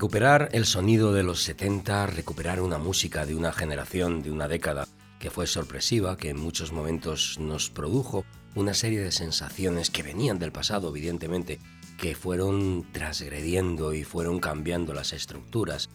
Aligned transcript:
Recuperar 0.00 0.48
el 0.52 0.64
sonido 0.64 1.12
de 1.12 1.22
los 1.22 1.42
70, 1.42 2.06
recuperar 2.06 2.62
una 2.62 2.78
música 2.78 3.26
de 3.26 3.34
una 3.34 3.52
generación, 3.52 4.22
de 4.22 4.30
una 4.30 4.48
década, 4.48 4.88
que 5.18 5.28
fue 5.28 5.46
sorpresiva, 5.46 6.16
que 6.16 6.30
en 6.30 6.40
muchos 6.40 6.72
momentos 6.72 7.36
nos 7.38 7.68
produjo 7.68 8.24
una 8.54 8.72
serie 8.72 9.00
de 9.00 9.12
sensaciones 9.12 9.90
que 9.90 10.02
venían 10.02 10.38
del 10.38 10.52
pasado, 10.52 10.88
evidentemente, 10.88 11.58
que 11.98 12.14
fueron 12.14 12.86
transgrediendo 12.92 13.92
y 13.92 14.04
fueron 14.04 14.40
cambiando 14.40 14.94
las 14.94 15.12
estructuras 15.12 15.90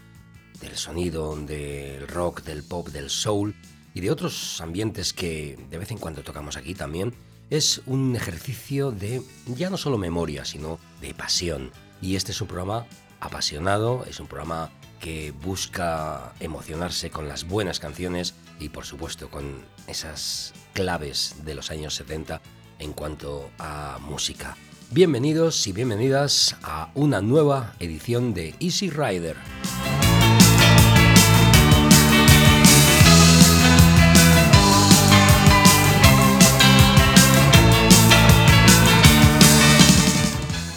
del 0.62 0.76
sonido, 0.76 1.36
del 1.36 2.08
rock, 2.08 2.44
del 2.44 2.62
pop, 2.62 2.90
del 2.90 3.10
soul 3.10 3.56
y 3.96 4.02
de 4.02 4.12
otros 4.12 4.62
ambientes 4.62 5.14
que 5.14 5.58
de 5.72 5.80
vez 5.80 5.90
en 5.90 5.98
cuando 5.98 6.22
tocamos 6.22 6.58
aquí 6.58 6.76
también, 6.76 7.16
es 7.50 7.82
un 7.88 8.16
ejercicio 8.16 8.92
de 8.92 9.24
ya 9.48 9.72
no 9.72 9.78
solo 9.78 9.98
memoria, 9.98 10.46
sino 10.46 10.78
de 11.02 11.16
pasión. 11.16 11.72
Y 12.04 12.16
este 12.16 12.34
es 12.34 12.42
un 12.42 12.48
programa 12.48 12.86
apasionado, 13.26 14.06
es 14.08 14.20
un 14.20 14.28
programa 14.28 14.72
que 15.00 15.32
busca 15.32 16.34
emocionarse 16.40 17.10
con 17.10 17.28
las 17.28 17.48
buenas 17.48 17.80
canciones 17.80 18.34
y 18.60 18.70
por 18.70 18.86
supuesto 18.86 19.30
con 19.30 19.66
esas 19.88 20.54
claves 20.74 21.36
de 21.44 21.56
los 21.56 21.72
años 21.72 21.96
70 21.96 22.42
en 22.80 22.94
cuanto 22.94 23.50
a 23.60 24.00
música. 24.02 24.56
Bienvenidos 24.92 25.68
y 25.68 25.74
bienvenidas 25.74 26.56
a 26.64 26.92
una 26.94 27.22
nueva 27.22 27.74
edición 27.80 28.34
de 28.34 28.56
Easy 28.60 28.90
Rider. 28.90 29.36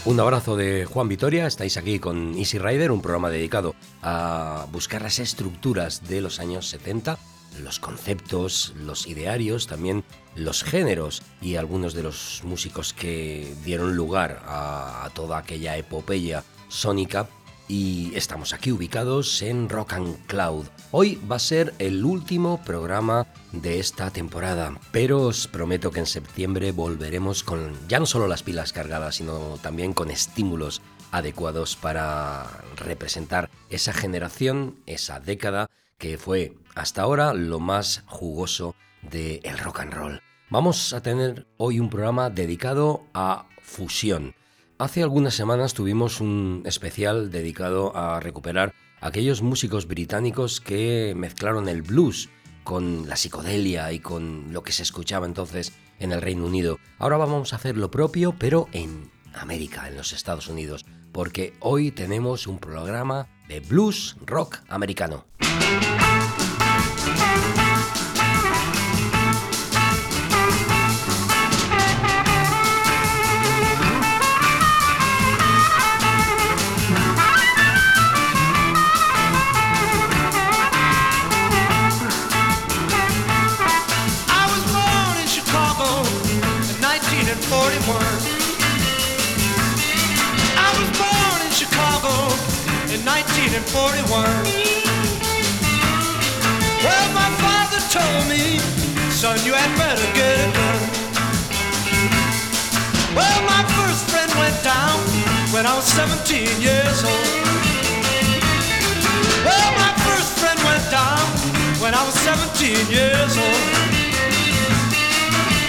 Un 0.09 0.19
abrazo 0.21 0.57
de 0.57 0.87
Juan 0.87 1.07
Vitoria, 1.07 1.47
estáis 1.47 1.77
aquí 1.77 1.99
con 1.99 2.35
Easy 2.39 2.59
Rider, 2.59 2.93
un 2.93 3.03
programa 3.03 3.29
dedicado 3.29 3.75
a 4.01 4.65
buscar 4.73 5.03
las 5.03 5.19
estructuras 5.19 6.09
de 6.09 6.23
los 6.23 6.41
años 6.41 6.67
70, 6.71 7.19
los 7.63 7.79
conceptos, 7.79 8.73
los 8.79 9.07
idearios, 9.07 9.67
también 9.67 10.05
los 10.35 10.65
géneros 10.65 11.23
y 11.43 11.57
algunos 11.57 11.93
de 11.93 12.05
los 12.05 12.41
músicos 12.45 12.95
que 12.95 13.55
dieron 13.67 13.97
lugar 13.97 14.43
a, 14.47 15.11
toda 15.13 15.37
aquella 15.37 15.77
epopeya 15.77 16.43
sónica 16.69 17.29
y 17.69 18.13
estamos 18.15 18.55
aquí 18.55 18.73
ubicados 18.73 19.43
en 19.43 19.69
Rock 19.69 19.93
and 19.93 20.27
Cloud. 20.27 20.67
Hoy 20.91 21.21
va 21.31 21.37
a 21.37 21.41
ser 21.41 21.75
el 21.79 22.05
último 22.05 22.63
programa 22.65 23.27
de 23.53 23.79
esta 23.79 24.11
temporada, 24.11 24.79
pero 24.91 25.23
os 25.23 25.47
prometo 25.47 25.91
que 25.91 26.01
en 26.01 26.07
septiembre 26.07 26.73
volveremos 26.73 27.45
con 27.45 27.75
ya 27.87 28.01
no 28.01 28.07
solo 28.07 28.27
las 28.27 28.43
pilas 28.43 28.73
cargadas, 28.73 29.17
sino 29.17 29.59
también 29.63 29.93
con 29.93 30.11
estímulos 30.11 30.81
adecuados 31.13 31.77
para 31.77 32.47
representar 32.77 33.51
esa 33.71 33.93
generación, 33.93 34.77
esa 34.87 35.21
década 35.21 35.71
que 35.99 36.17
fue 36.17 36.55
hasta 36.75 37.03
ahora 37.03 37.35
lo 37.35 37.61
más 37.61 38.03
jugoso 38.07 38.75
del 39.03 39.41
el 39.45 39.59
rock 39.59 39.81
and 39.81 39.93
roll. 39.93 40.23
Vamos 40.51 40.95
a 40.95 41.03
tener 41.03 41.47
hoy 41.59 41.79
un 41.79 41.91
programa 41.91 42.31
dedicado 42.31 43.05
a 43.13 43.47
fusión 43.61 44.35
Hace 44.81 45.03
algunas 45.03 45.35
semanas 45.35 45.75
tuvimos 45.75 46.21
un 46.21 46.63
especial 46.65 47.33
dedicado 47.33 47.97
a 47.97 48.21
recuperar 48.21 48.73
aquellos 49.01 49.43
músicos 49.43 49.89
británicos 49.89 50.61
que 50.61 51.15
mezclaron 51.17 51.69
el 51.69 51.83
blues 51.83 52.29
con 52.63 53.09
la 53.09 53.17
psicodelia 53.17 53.91
y 53.93 53.99
con 53.99 54.53
lo 54.53 54.63
que 54.63 54.71
se 54.71 54.85
escuchaba 54.85 55.27
entonces 55.27 55.73
en 55.99 56.13
el 56.13 56.23
Reino 56.23 56.47
Unido. 56.47 56.79
Ahora 56.99 57.17
vamos 57.17 57.53
a 57.53 57.57
hacer 57.57 57.77
lo 57.77 57.91
propio, 57.91 58.37
pero 58.39 58.69
en 58.71 59.11
América, 59.35 59.89
en 59.89 59.97
los 59.97 60.13
Estados 60.13 60.47
Unidos, 60.47 60.87
porque 61.11 61.55
hoy 61.59 61.91
tenemos 61.91 62.47
un 62.47 62.61
programa 62.61 63.27
de 63.49 63.59
blues 63.59 64.17
rock 64.25 64.59
americano. 64.69 65.27
1941. 93.75 94.25
Well, 96.85 97.09
my 97.13 97.29
father 97.37 97.81
told 97.93 98.25
me, 98.33 98.59
son, 99.13 99.37
you 99.45 99.53
had 99.53 99.69
better 99.77 100.09
get 100.17 100.41
it 100.41 100.53
done. 100.57 100.83
Well, 103.13 103.41
my 103.45 103.63
first 103.77 104.09
friend 104.09 104.31
went 104.41 104.57
down 104.65 104.97
when 105.53 105.67
I 105.67 105.75
was 105.77 105.85
17 105.85 106.49
years 106.65 107.05
old. 107.05 107.29
Well, 109.45 109.71
my 109.77 109.93
first 110.07 110.39
friend 110.41 110.59
went 110.65 110.87
down 110.89 111.21
when 111.83 111.93
I 111.93 112.03
was 112.09 112.17
17 112.25 112.73
years 112.89 113.37
old. 113.37 113.65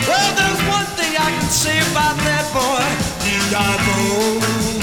Well, 0.07 0.31
there's 0.39 0.61
one 0.71 0.87
thing 0.95 1.13
I 1.19 1.29
can 1.35 1.49
say 1.51 1.77
about 1.91 2.15
that 2.23 2.47
boy. 2.55 2.85
He 3.27 3.35
got 3.51 4.78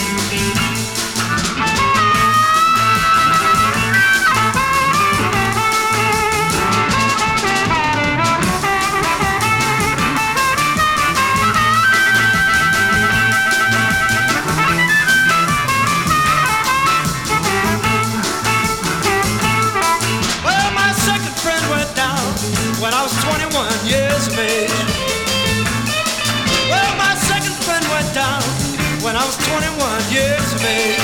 was 29.26 29.36
21 29.38 30.12
years 30.12 30.52
of 30.54 30.62
age. 30.64 31.00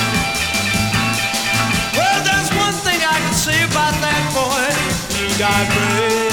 Well, 1.97 2.23
there's 2.23 2.49
one 2.55 2.73
thing 2.85 2.99
I 3.03 3.19
can 3.19 3.33
say 3.33 3.63
about 3.63 3.95
that 3.99 4.23
boy. 4.31 4.71
He 5.19 5.27
got 5.37 5.67
brave. 5.75 6.32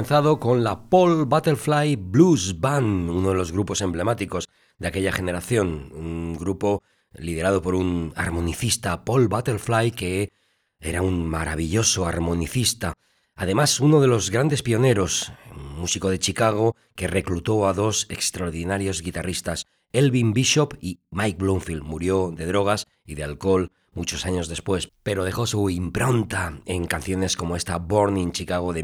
comenzado 0.00 0.40
con 0.40 0.64
la 0.64 0.88
Paul 0.88 1.26
Butterfly 1.26 1.96
Blues 1.96 2.58
Band, 2.58 3.10
uno 3.10 3.28
de 3.28 3.34
los 3.34 3.52
grupos 3.52 3.82
emblemáticos 3.82 4.48
de 4.78 4.88
aquella 4.88 5.12
generación, 5.12 5.92
un 5.92 6.38
grupo 6.38 6.82
liderado 7.12 7.60
por 7.60 7.74
un 7.74 8.14
armonicista, 8.16 9.04
Paul 9.04 9.28
Butterfly, 9.28 9.90
que 9.90 10.32
era 10.78 11.02
un 11.02 11.28
maravilloso 11.28 12.06
armonicista, 12.06 12.94
además 13.34 13.78
uno 13.78 14.00
de 14.00 14.06
los 14.06 14.30
grandes 14.30 14.62
pioneros, 14.62 15.32
un 15.54 15.78
músico 15.78 16.08
de 16.08 16.18
Chicago 16.18 16.76
que 16.94 17.06
reclutó 17.06 17.68
a 17.68 17.74
dos 17.74 18.06
extraordinarios 18.08 19.02
guitarristas, 19.02 19.66
Elvin 19.92 20.32
Bishop 20.32 20.78
y 20.80 21.00
Mike 21.10 21.36
Bloomfield. 21.38 21.82
Murió 21.82 22.32
de 22.34 22.46
drogas 22.46 22.86
y 23.04 23.16
de 23.16 23.24
alcohol 23.24 23.70
muchos 23.92 24.24
años 24.24 24.48
después, 24.48 24.90
pero 25.02 25.24
dejó 25.24 25.46
su 25.46 25.68
impronta 25.68 26.58
en 26.64 26.86
canciones 26.86 27.36
como 27.36 27.54
esta 27.54 27.76
Born 27.76 28.16
in 28.16 28.32
Chicago 28.32 28.72
de 28.72 28.82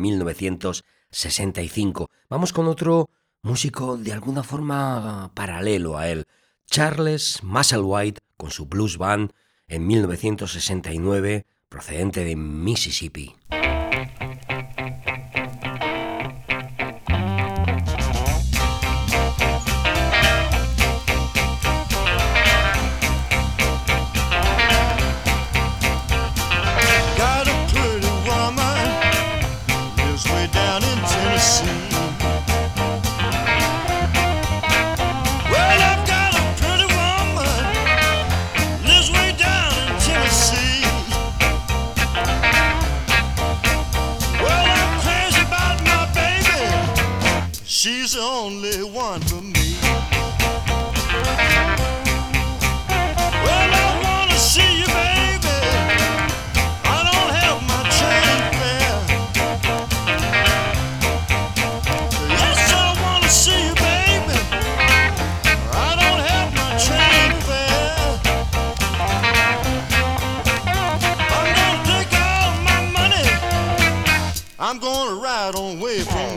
1965. 1.16 2.10
Vamos 2.28 2.52
con 2.52 2.66
otro 2.66 3.08
músico 3.42 3.96
de 3.96 4.12
alguna 4.12 4.42
forma 4.42 5.30
paralelo 5.34 5.96
a 5.96 6.08
él, 6.08 6.26
Charles 6.66 7.42
Musselwhite 7.42 8.20
con 8.36 8.50
su 8.50 8.66
blues 8.66 8.98
band 8.98 9.32
en 9.66 9.86
1969 9.86 11.46
procedente 11.68 12.22
de 12.22 12.36
Mississippi. 12.36 13.34
only 48.26 48.82
one 48.82 49.20
for 49.20 49.40
me. 49.40 49.76
Well, 53.44 53.70
I 53.84 54.00
wanna 54.02 54.36
see 54.36 54.80
you, 54.80 54.86
baby. 54.86 55.58
I 56.84 56.98
don't 57.08 57.32
have 57.40 57.60
my 57.70 57.82
chain 57.98 58.38
there. 58.62 59.00
Yes, 62.34 62.72
I 62.72 62.86
wanna 63.02 63.28
see 63.28 63.60
you, 63.68 63.74
baby. 63.86 64.38
I 65.72 65.90
don't 66.00 66.22
have 66.30 66.48
my 66.60 66.70
chain 66.86 67.30
there. 67.50 68.10
I'm 71.36 71.48
gonna 71.58 71.82
take 71.92 72.12
all 72.26 72.50
my 72.70 72.80
money. 72.98 73.26
I'm 74.58 74.78
gonna 74.80 75.14
ride 75.14 75.54
on 75.54 75.78
way 75.78 76.00
from. 76.00 76.35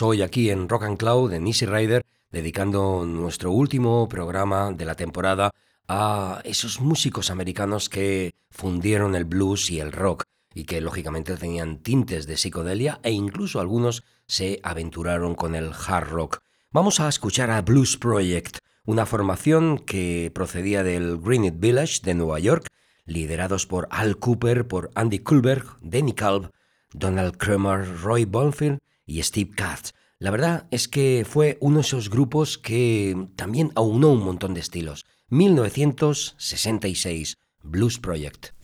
Hoy 0.00 0.22
aquí 0.22 0.48
en 0.48 0.70
Rock 0.70 0.84
and 0.84 0.96
Cloud, 0.96 1.34
en 1.34 1.46
Easy 1.46 1.66
Rider, 1.66 2.06
dedicando 2.30 3.04
nuestro 3.04 3.52
último 3.52 4.08
programa 4.08 4.72
de 4.72 4.86
la 4.86 4.94
temporada 4.94 5.50
a 5.88 6.40
esos 6.44 6.80
músicos 6.80 7.30
americanos 7.30 7.90
que 7.90 8.34
fundieron 8.50 9.14
el 9.14 9.26
blues 9.26 9.70
y 9.70 9.80
el 9.80 9.92
rock 9.92 10.22
y 10.54 10.64
que 10.64 10.80
lógicamente 10.80 11.36
tenían 11.36 11.82
tintes 11.82 12.26
de 12.26 12.38
psicodelia 12.38 13.00
e 13.02 13.10
incluso 13.10 13.60
algunos 13.60 14.04
se 14.26 14.60
aventuraron 14.62 15.34
con 15.34 15.54
el 15.54 15.72
hard 15.72 16.08
rock. 16.08 16.38
Vamos 16.70 17.00
a 17.00 17.08
escuchar 17.08 17.50
a 17.50 17.60
Blues 17.60 17.98
Project, 17.98 18.58
una 18.86 19.04
formación 19.04 19.78
que 19.78 20.30
procedía 20.34 20.82
del 20.82 21.18
Greenwich 21.18 21.58
Village 21.58 22.00
de 22.02 22.14
Nueva 22.14 22.38
York, 22.38 22.68
liderados 23.04 23.66
por 23.66 23.88
Al 23.90 24.16
Cooper, 24.16 24.66
por 24.66 24.90
Andy 24.94 25.18
Kulberg, 25.18 25.66
Danny 25.82 26.14
Kalb, 26.14 26.50
Donald 26.92 27.36
Kramer, 27.36 28.00
Roy 28.00 28.24
Bonfield 28.24 28.78
y 29.12 29.22
Steve 29.22 29.50
Katz. 29.54 29.92
La 30.18 30.30
verdad 30.30 30.66
es 30.70 30.88
que 30.88 31.26
fue 31.28 31.58
uno 31.60 31.76
de 31.76 31.82
esos 31.82 32.08
grupos 32.08 32.56
que 32.56 33.28
también 33.36 33.70
aunó 33.74 34.12
un 34.12 34.24
montón 34.24 34.54
de 34.54 34.60
estilos. 34.60 35.04
1966, 35.28 37.36
Blues 37.62 37.98
Project. 37.98 38.61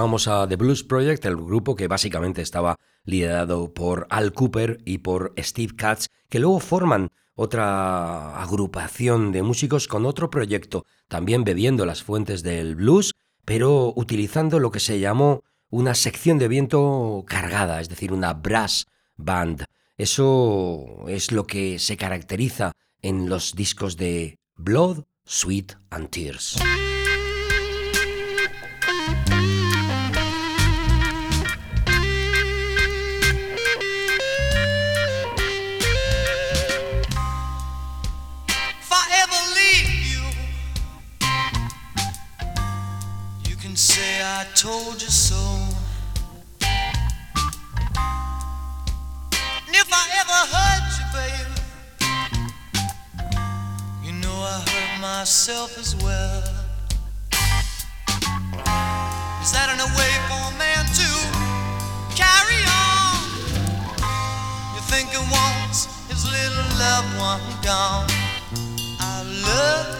Escuchábamos 0.00 0.28
a 0.28 0.48
The 0.48 0.56
Blues 0.56 0.82
Project, 0.82 1.26
el 1.26 1.36
grupo 1.36 1.76
que 1.76 1.86
básicamente 1.86 2.40
estaba 2.40 2.76
liderado 3.04 3.74
por 3.74 4.06
Al 4.08 4.32
Cooper 4.32 4.78
y 4.86 4.96
por 4.96 5.34
Steve 5.36 5.76
Katz, 5.76 6.06
que 6.30 6.38
luego 6.38 6.58
forman 6.58 7.10
otra 7.34 8.40
agrupación 8.40 9.30
de 9.30 9.42
músicos 9.42 9.88
con 9.88 10.06
otro 10.06 10.30
proyecto, 10.30 10.86
también 11.06 11.44
bebiendo 11.44 11.84
las 11.84 12.02
fuentes 12.02 12.42
del 12.42 12.76
blues, 12.76 13.12
pero 13.44 13.92
utilizando 13.94 14.58
lo 14.58 14.70
que 14.70 14.80
se 14.80 15.00
llamó 15.00 15.42
una 15.68 15.94
sección 15.94 16.38
de 16.38 16.48
viento 16.48 17.22
cargada, 17.26 17.78
es 17.82 17.90
decir, 17.90 18.14
una 18.14 18.32
brass 18.32 18.86
band. 19.18 19.66
Eso 19.98 21.04
es 21.08 21.30
lo 21.30 21.46
que 21.46 21.78
se 21.78 21.98
caracteriza 21.98 22.72
en 23.02 23.28
los 23.28 23.54
discos 23.54 23.98
de 23.98 24.38
Blood, 24.56 25.04
Sweet 25.26 25.74
and 25.90 26.08
Tears. 26.08 26.56
I 44.40 44.44
told 44.54 45.02
you 45.02 45.08
so. 45.10 45.36
And 49.66 49.76
if 49.76 49.92
I 49.92 50.04
ever 50.22 50.40
hurt 50.56 50.88
you, 50.96 51.04
baby, 51.12 51.60
you 54.02 54.12
know 54.22 54.32
I 54.32 54.64
hurt 54.66 55.00
myself 55.02 55.76
as 55.76 55.94
well. 55.96 56.42
Is 59.42 59.52
that 59.52 59.68
an 59.76 59.84
way 59.92 60.12
for 60.30 60.40
a 60.48 60.56
man 60.56 60.86
to 60.88 61.08
carry 62.16 62.64
on? 62.64 63.20
You 64.72 64.80
think 64.88 65.10
he 65.10 65.20
wants 65.20 65.84
his 66.08 66.24
little 66.24 66.64
loved 66.80 67.12
one 67.18 67.44
gone? 67.62 68.08
I 69.00 69.22
love 69.44 69.99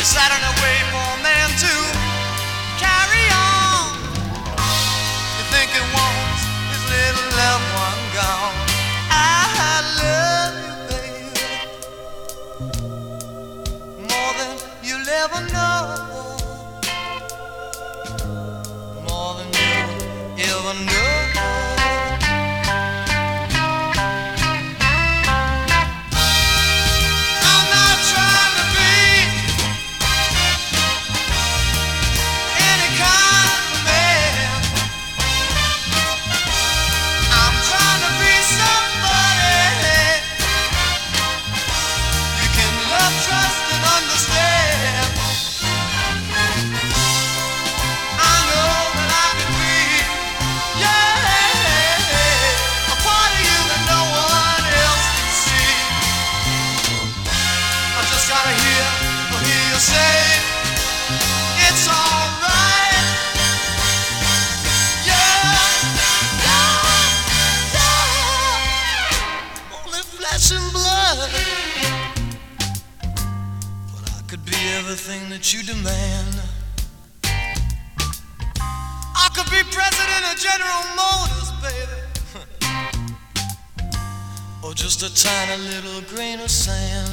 Is 0.00 0.14
that 0.14 0.32
an 0.32 0.44
way 0.62 0.76
for 0.88 1.22
man 1.22 1.50
to 1.60 2.09
a 85.50 85.58
little 85.58 86.00
grain 86.02 86.38
of 86.38 86.48
sand. 86.48 87.09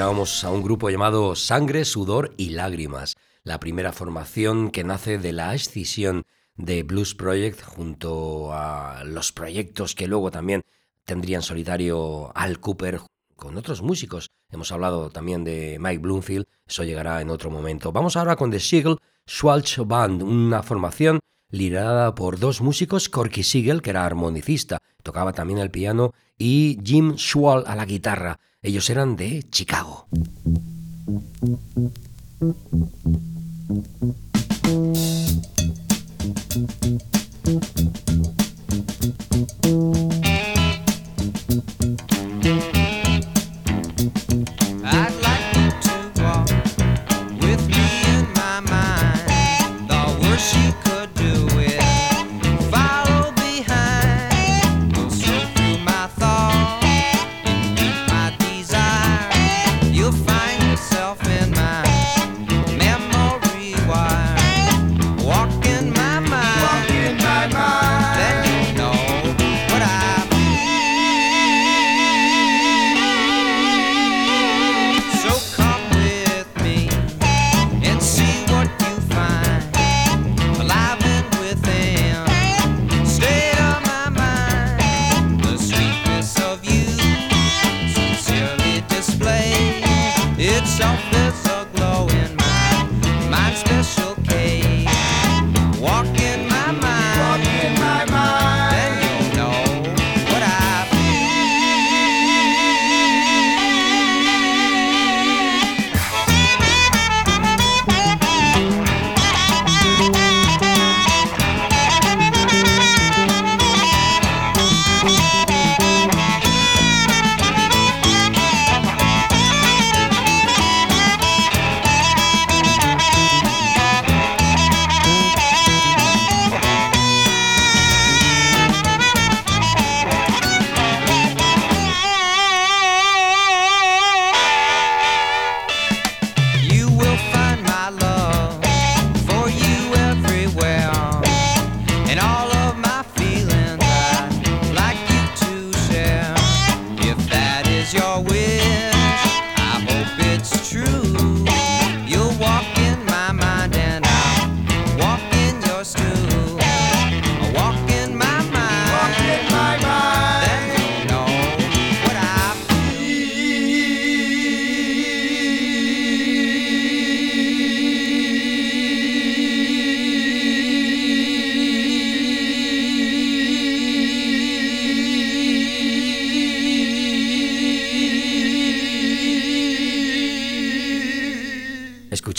Escuchábamos 0.00 0.44
a 0.44 0.50
un 0.50 0.62
grupo 0.62 0.88
llamado 0.88 1.36
Sangre, 1.36 1.84
Sudor 1.84 2.32
y 2.38 2.48
Lágrimas, 2.48 3.18
la 3.44 3.60
primera 3.60 3.92
formación 3.92 4.70
que 4.70 4.82
nace 4.82 5.18
de 5.18 5.34
la 5.34 5.54
escisión 5.54 6.22
de 6.56 6.84
Blues 6.84 7.14
Project 7.14 7.62
junto 7.62 8.54
a 8.54 9.04
los 9.04 9.30
proyectos 9.32 9.94
que 9.94 10.08
luego 10.08 10.30
también 10.30 10.62
tendrían 11.04 11.42
solitario 11.42 12.32
Al 12.34 12.60
Cooper 12.60 13.02
con 13.36 13.58
otros 13.58 13.82
músicos. 13.82 14.30
Hemos 14.50 14.72
hablado 14.72 15.10
también 15.10 15.44
de 15.44 15.76
Mike 15.78 16.00
Bloomfield, 16.00 16.46
eso 16.66 16.82
llegará 16.82 17.20
en 17.20 17.28
otro 17.28 17.50
momento. 17.50 17.92
Vamos 17.92 18.16
ahora 18.16 18.36
con 18.36 18.50
The 18.50 18.58
Siegel 18.58 18.96
Schwalch 19.28 19.80
Band, 19.84 20.22
una 20.22 20.62
formación 20.62 21.20
liderada 21.50 22.14
por 22.14 22.38
dos 22.38 22.62
músicos, 22.62 23.10
Corky 23.10 23.42
Siegel, 23.42 23.82
que 23.82 23.90
era 23.90 24.06
armonicista, 24.06 24.78
tocaba 25.02 25.34
también 25.34 25.58
el 25.58 25.70
piano, 25.70 26.14
y 26.38 26.78
Jim 26.82 27.18
Schwal 27.18 27.64
a 27.66 27.76
la 27.76 27.84
guitarra. 27.84 28.38
Ellos 28.62 28.90
eran 28.90 29.16
de 29.16 29.42
Chicago. 29.50 30.06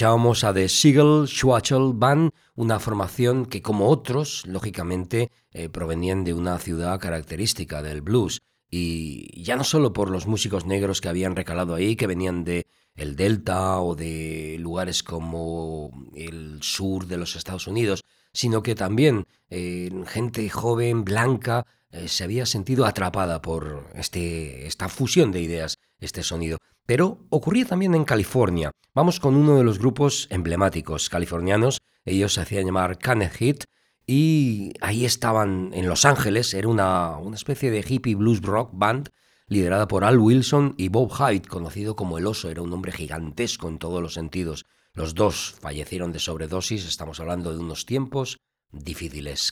Escuchábamos 0.01 0.43
a 0.43 0.51
The 0.51 0.67
Siegel 0.67 1.27
Schwachel 1.27 1.91
Band, 1.93 2.31
una 2.55 2.79
formación 2.79 3.45
que, 3.45 3.61
como 3.61 3.87
otros, 3.87 4.43
lógicamente, 4.47 5.29
eh, 5.51 5.69
provenían 5.69 6.23
de 6.23 6.33
una 6.33 6.57
ciudad 6.57 6.99
característica 6.99 7.83
del 7.83 8.01
blues. 8.01 8.41
Y 8.67 9.43
ya 9.43 9.55
no 9.55 9.63
solo 9.63 9.93
por 9.93 10.09
los 10.09 10.25
músicos 10.25 10.65
negros 10.65 11.01
que 11.01 11.09
habían 11.09 11.35
recalado 11.35 11.75
ahí, 11.75 11.95
que 11.95 12.07
venían 12.07 12.43
de 12.43 12.65
el 12.95 13.15
Delta 13.15 13.79
o 13.79 13.93
de 13.93 14.57
lugares 14.59 15.03
como 15.03 15.91
el 16.15 16.63
sur 16.63 17.05
de 17.05 17.17
los 17.17 17.35
Estados 17.35 17.67
Unidos, 17.67 18.03
sino 18.33 18.63
que 18.63 18.73
también 18.73 19.27
eh, 19.51 19.91
gente 20.07 20.49
joven, 20.49 21.03
blanca, 21.03 21.67
eh, 21.91 22.07
se 22.07 22.23
había 22.23 22.45
sentido 22.45 22.85
atrapada 22.85 23.41
por 23.41 23.89
este, 23.95 24.67
esta 24.67 24.89
fusión 24.89 25.31
de 25.31 25.41
ideas, 25.41 25.77
este 25.99 26.23
sonido. 26.23 26.57
Pero 26.85 27.25
ocurría 27.29 27.65
también 27.65 27.95
en 27.95 28.05
California. 28.05 28.71
Vamos 28.93 29.19
con 29.19 29.35
uno 29.35 29.57
de 29.57 29.63
los 29.63 29.79
grupos 29.79 30.27
emblemáticos 30.29 31.09
californianos. 31.09 31.79
Ellos 32.05 32.33
se 32.33 32.41
hacían 32.41 32.65
llamar 32.65 32.97
Canet 32.97 33.33
Hit 33.33 33.63
y 34.07 34.73
ahí 34.81 35.05
estaban 35.05 35.71
en 35.73 35.87
Los 35.87 36.05
Ángeles. 36.05 36.53
Era 36.53 36.67
una, 36.67 37.17
una 37.17 37.35
especie 37.35 37.71
de 37.71 37.85
hippie 37.87 38.15
blues 38.15 38.41
rock 38.41 38.71
band 38.73 39.09
liderada 39.51 39.85
por 39.87 40.05
Al 40.05 40.17
Wilson 40.17 40.75
y 40.77 40.87
Bob 40.87 41.11
Hyde, 41.11 41.47
conocido 41.47 41.97
como 41.97 42.17
el 42.17 42.25
oso, 42.25 42.49
era 42.49 42.61
un 42.61 42.71
hombre 42.71 42.93
gigantesco 42.93 43.67
en 43.67 43.79
todos 43.79 44.01
los 44.01 44.13
sentidos. 44.13 44.65
Los 44.93 45.13
dos 45.13 45.55
fallecieron 45.59 46.13
de 46.13 46.19
sobredosis, 46.19 46.85
estamos 46.85 47.19
hablando 47.19 47.51
de 47.51 47.59
unos 47.59 47.85
tiempos 47.85 48.37
difíciles. 48.71 49.51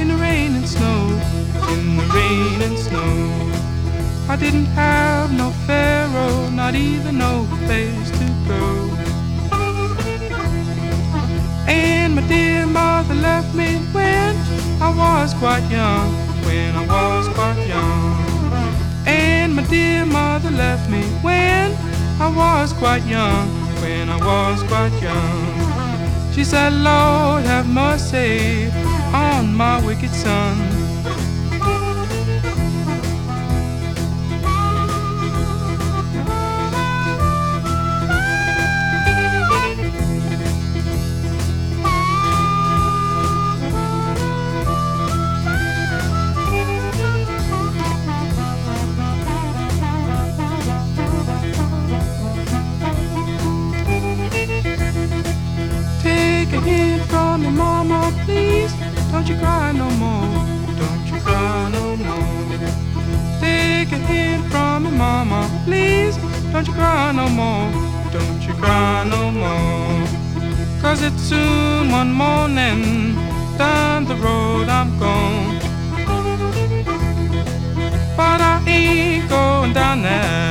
in 0.00 0.08
the 0.08 0.16
rain 0.16 0.54
and 0.56 0.66
snow, 0.66 1.00
in 1.72 1.96
the 1.98 2.06
rain 2.14 2.62
and 2.62 2.78
snow. 2.78 3.50
I 4.28 4.36
didn't 4.36 4.70
have 4.84 5.30
no 5.32 5.50
pharaoh, 5.66 6.48
not 6.48 6.74
even 6.74 7.18
no 7.18 7.46
place 7.66 8.10
to 8.18 8.26
go. 8.48 8.64
And 11.68 12.14
my 12.16 12.22
dear 12.28 12.66
mother 12.66 13.14
left 13.14 13.54
me 13.54 13.76
when 13.92 14.34
I 14.80 14.90
was 15.02 15.34
quite 15.34 15.66
young, 15.70 16.08
when 16.46 16.74
I 16.74 16.86
was 16.86 17.28
quite 17.28 17.62
young. 17.66 18.16
And 19.06 19.54
my 19.54 19.64
dear 19.64 20.06
mother 20.06 20.50
left 20.50 20.88
me 20.88 21.02
when 21.26 21.76
I 22.18 22.28
was 22.34 22.72
quite 22.72 23.04
young, 23.04 23.48
when 23.82 24.08
I 24.08 24.16
was 24.16 24.62
quite 24.62 24.94
young. 25.02 26.32
She 26.32 26.44
said, 26.44 26.72
Lord, 26.72 27.44
have 27.44 27.68
mercy 27.68 28.70
on 29.14 29.54
my 29.54 29.84
wicked 29.84 30.10
son. 30.10 30.69
Cause 71.00 71.12
it's 71.14 71.22
soon 71.22 71.90
one 71.90 72.12
morning. 72.12 73.14
Down 73.56 74.04
the 74.04 74.16
road 74.16 74.68
I'm 74.68 74.98
gone. 74.98 75.58
But 78.18 78.40
I 78.42 78.62
ain't 78.66 79.26
going 79.30 79.72
down 79.72 80.02
that 80.02 80.49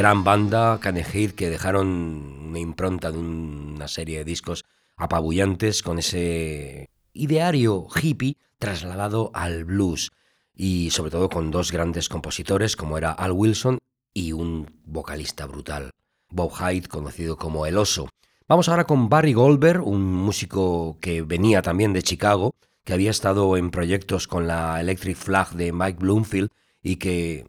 gran 0.00 0.24
banda, 0.24 0.80
Canehid, 0.80 1.32
que 1.32 1.50
dejaron 1.50 1.86
una 2.48 2.58
impronta 2.58 3.12
de 3.12 3.18
una 3.18 3.86
serie 3.86 4.16
de 4.16 4.24
discos 4.24 4.64
apabullantes 4.96 5.82
con 5.82 5.98
ese 5.98 6.88
ideario 7.12 7.86
hippie 7.94 8.38
trasladado 8.58 9.30
al 9.34 9.66
blues 9.66 10.10
y 10.54 10.88
sobre 10.88 11.10
todo 11.10 11.28
con 11.28 11.50
dos 11.50 11.70
grandes 11.70 12.08
compositores 12.08 12.76
como 12.76 12.96
era 12.96 13.12
Al 13.12 13.32
Wilson 13.32 13.76
y 14.14 14.32
un 14.32 14.80
vocalista 14.86 15.44
brutal, 15.44 15.90
Bob 16.30 16.50
Hyde, 16.50 16.88
conocido 16.88 17.36
como 17.36 17.66
El 17.66 17.76
Oso. 17.76 18.08
Vamos 18.48 18.70
ahora 18.70 18.84
con 18.84 19.10
Barry 19.10 19.34
Goldberg, 19.34 19.86
un 19.86 20.02
músico 20.14 20.96
que 21.02 21.20
venía 21.20 21.60
también 21.60 21.92
de 21.92 22.02
Chicago, 22.02 22.54
que 22.84 22.94
había 22.94 23.10
estado 23.10 23.58
en 23.58 23.70
proyectos 23.70 24.26
con 24.26 24.46
la 24.46 24.80
Electric 24.80 25.18
Flag 25.18 25.50
de 25.50 25.74
Mike 25.74 25.98
Bloomfield 26.00 26.48
y 26.82 26.96
que 26.96 27.44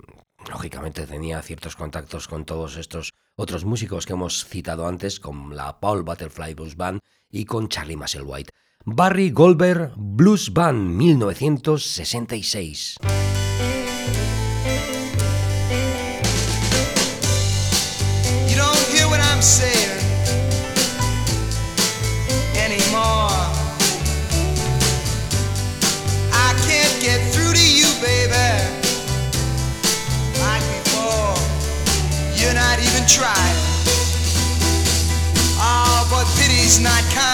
lógicamente 0.49 1.07
tenía 1.07 1.41
ciertos 1.41 1.75
contactos 1.75 2.27
con 2.27 2.45
todos 2.45 2.77
estos 2.77 3.13
otros 3.35 3.65
músicos 3.65 4.05
que 4.05 4.13
hemos 4.13 4.45
citado 4.45 4.87
antes, 4.87 5.19
con 5.19 5.55
la 5.55 5.79
Paul 5.79 6.03
Butterfly 6.03 6.53
Blues 6.53 6.75
Band 6.75 6.99
y 7.29 7.45
con 7.45 7.69
Charlie 7.69 7.95
Musselwhite. 7.95 8.51
Barry 8.85 9.31
Goldberg 9.31 9.93
Blues 9.95 10.53
Band 10.53 10.95
1966. 10.95 12.97
It's 36.73 36.79
not 36.79 37.03
kind. 37.13 37.30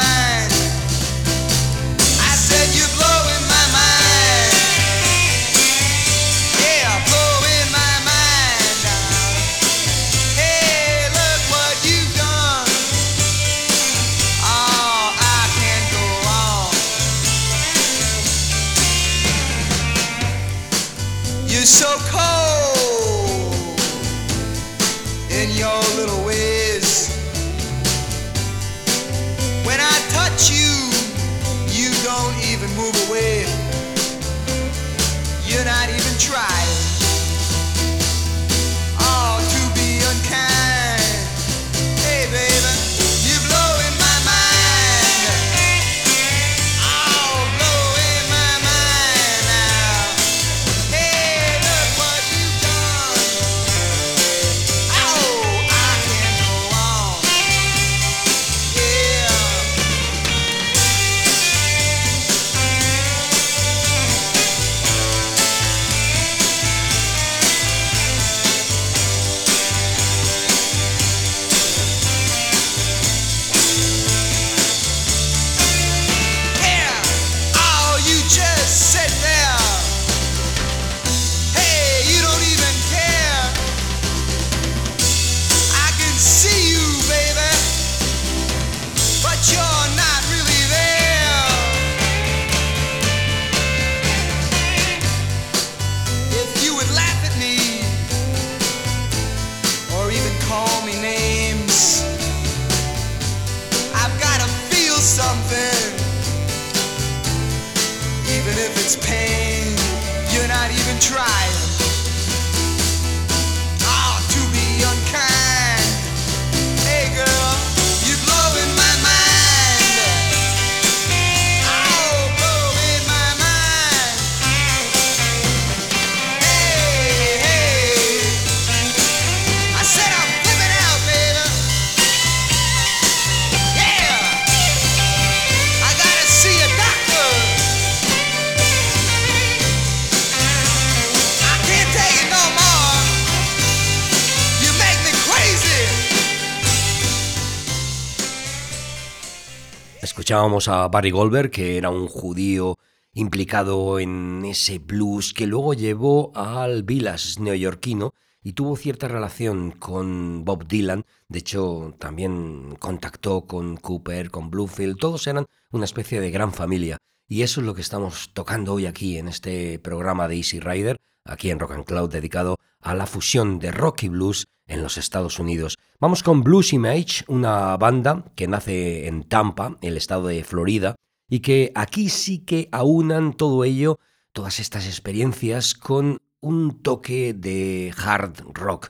Escuchábamos 150.27 150.67
a 150.67 150.89
Barry 150.89 151.11
Goldberg, 151.11 151.51
que 151.51 151.77
era 151.77 151.89
un 151.89 152.09
judío 152.09 152.77
implicado 153.13 153.97
en 153.97 154.43
ese 154.43 154.77
blues 154.77 155.33
que 155.33 155.47
luego 155.47 155.73
llevó 155.73 156.33
al 156.35 156.83
Village 156.83 157.39
neoyorquino 157.39 158.13
y 158.43 158.51
tuvo 158.51 158.75
cierta 158.75 159.07
relación 159.07 159.71
con 159.71 160.43
Bob 160.43 160.67
Dylan. 160.67 161.05
De 161.29 161.39
hecho, 161.39 161.95
también 161.97 162.75
contactó 162.77 163.45
con 163.45 163.77
Cooper, 163.77 164.29
con 164.29 164.49
Bluefield. 164.49 164.97
Todos 164.97 165.25
eran 165.27 165.45
una 165.71 165.85
especie 165.85 166.19
de 166.19 166.29
gran 166.29 166.51
familia. 166.51 166.97
Y 167.29 167.43
eso 167.43 167.61
es 167.61 167.65
lo 167.65 167.73
que 167.73 167.79
estamos 167.79 168.31
tocando 168.33 168.73
hoy 168.73 168.85
aquí 168.85 169.17
en 169.17 169.29
este 169.29 169.79
programa 169.79 170.27
de 170.27 170.35
Easy 170.35 170.59
Rider, 170.59 170.97
aquí 171.23 171.51
en 171.51 171.59
Rock 171.59 171.71
and 171.71 171.85
Cloud, 171.85 172.11
dedicado 172.11 172.57
a 172.81 172.93
la 172.95 173.05
fusión 173.05 173.59
de 173.59 173.71
rock 173.71 174.03
y 174.03 174.09
blues 174.09 174.49
en 174.67 174.83
los 174.83 174.97
Estados 174.97 175.39
Unidos. 175.39 175.77
Vamos 175.99 176.23
con 176.23 176.43
Blues 176.43 176.73
Image, 176.73 177.23
una 177.27 177.75
banda 177.77 178.25
que 178.35 178.47
nace 178.47 179.07
en 179.07 179.23
Tampa, 179.23 179.77
el 179.81 179.97
estado 179.97 180.27
de 180.27 180.43
Florida, 180.43 180.95
y 181.29 181.39
que 181.39 181.71
aquí 181.75 182.09
sí 182.09 182.39
que 182.39 182.69
aunan 182.71 183.33
todo 183.33 183.63
ello, 183.63 183.99
todas 184.31 184.59
estas 184.59 184.85
experiencias, 184.85 185.73
con 185.73 186.19
un 186.39 186.81
toque 186.81 187.33
de 187.33 187.93
hard 187.97 188.43
rock. 188.53 188.89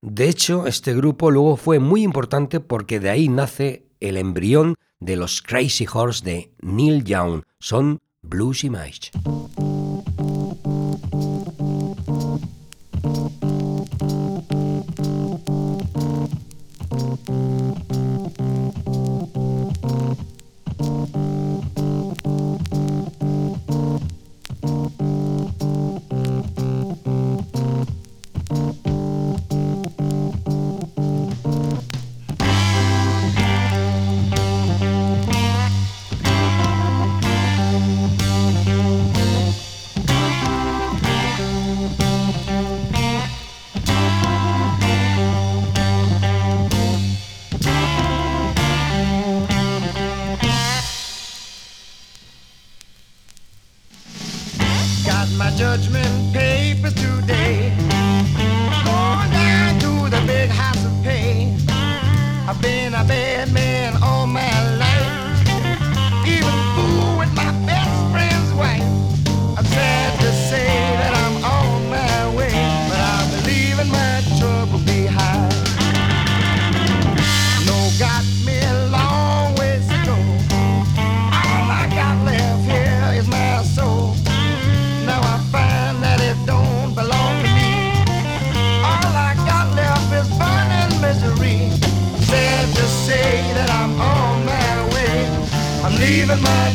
De 0.00 0.28
hecho, 0.28 0.66
este 0.66 0.94
grupo 0.94 1.30
luego 1.30 1.56
fue 1.56 1.78
muy 1.78 2.02
importante 2.02 2.60
porque 2.60 3.00
de 3.00 3.10
ahí 3.10 3.28
nace 3.28 3.88
el 4.00 4.16
embrión 4.16 4.76
de 5.00 5.16
los 5.16 5.42
Crazy 5.42 5.86
Horse 5.92 6.24
de 6.24 6.54
Neil 6.60 7.04
Young. 7.04 7.42
Son 7.58 8.00
Blues 8.22 8.64
Image. 8.64 9.10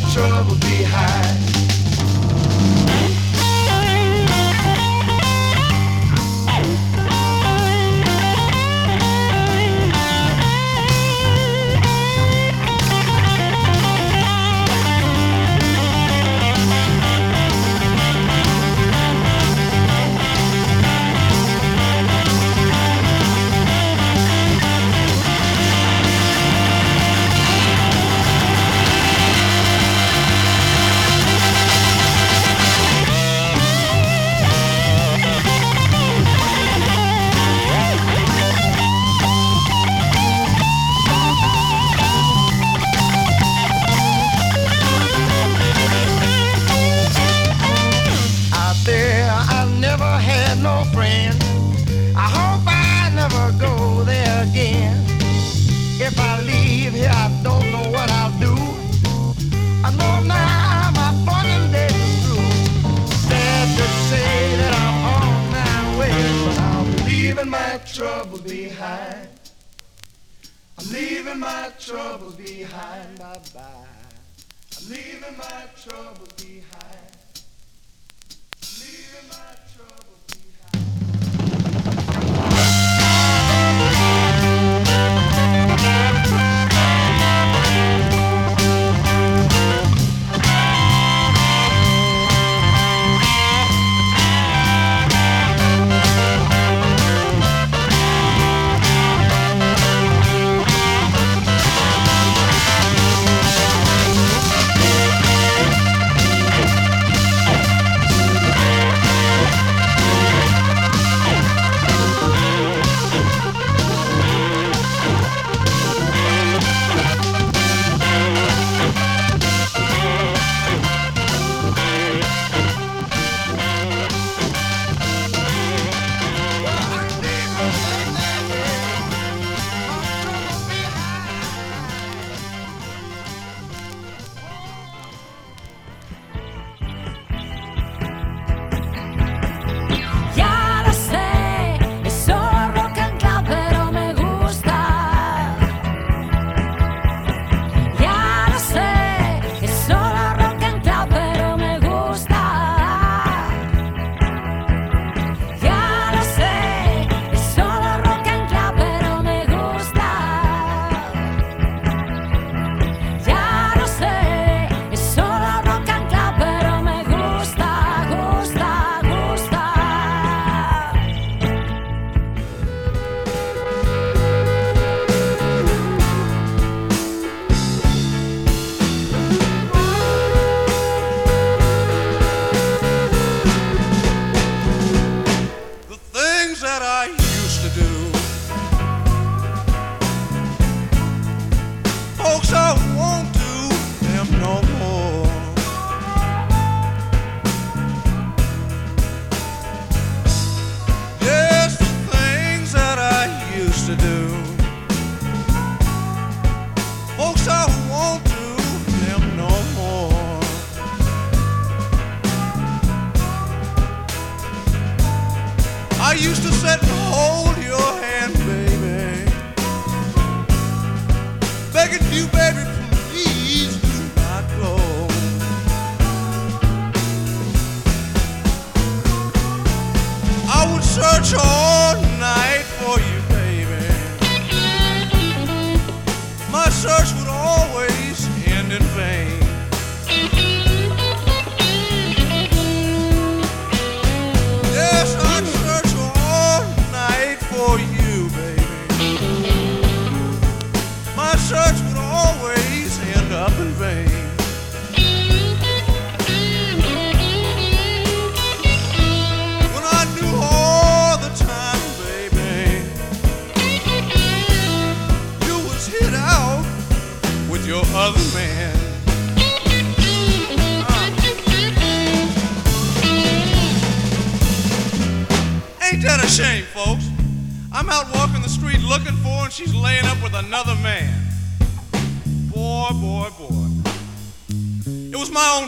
trouble 0.10 0.55
behind. 0.55 1.38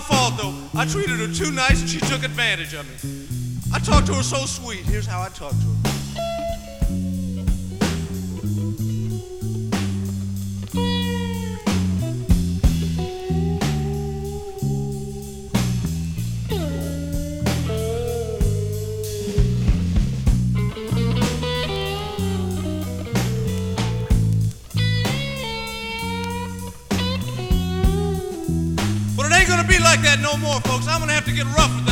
Fault, 0.02 0.38
though. 0.38 0.54
I 0.80 0.86
treated 0.86 1.20
her 1.20 1.34
too 1.34 1.52
nice, 1.52 1.82
and 1.82 1.89
she 1.89 1.99
took 1.99 2.24
advantage 2.24 2.74
of 2.74 2.86
me. 2.88 3.28
I 3.74 3.80
talked 3.80 4.08
to 4.08 4.14
her 4.16 4.24
so 4.24 4.45
sweet. 4.45 4.80
Here's 4.80 5.06
how 5.06 5.22
I 5.22 5.30
talked 5.30 5.60
to 5.62 5.68
her. 5.68 5.91
More, 30.52 30.62
folks. 30.62 30.88
I'm 30.88 30.99
gonna 30.99 31.14
have 31.14 31.26
to 31.26 31.32
get 31.32 31.45
rough 31.58 31.74
with 31.76 31.86
this 31.86 31.91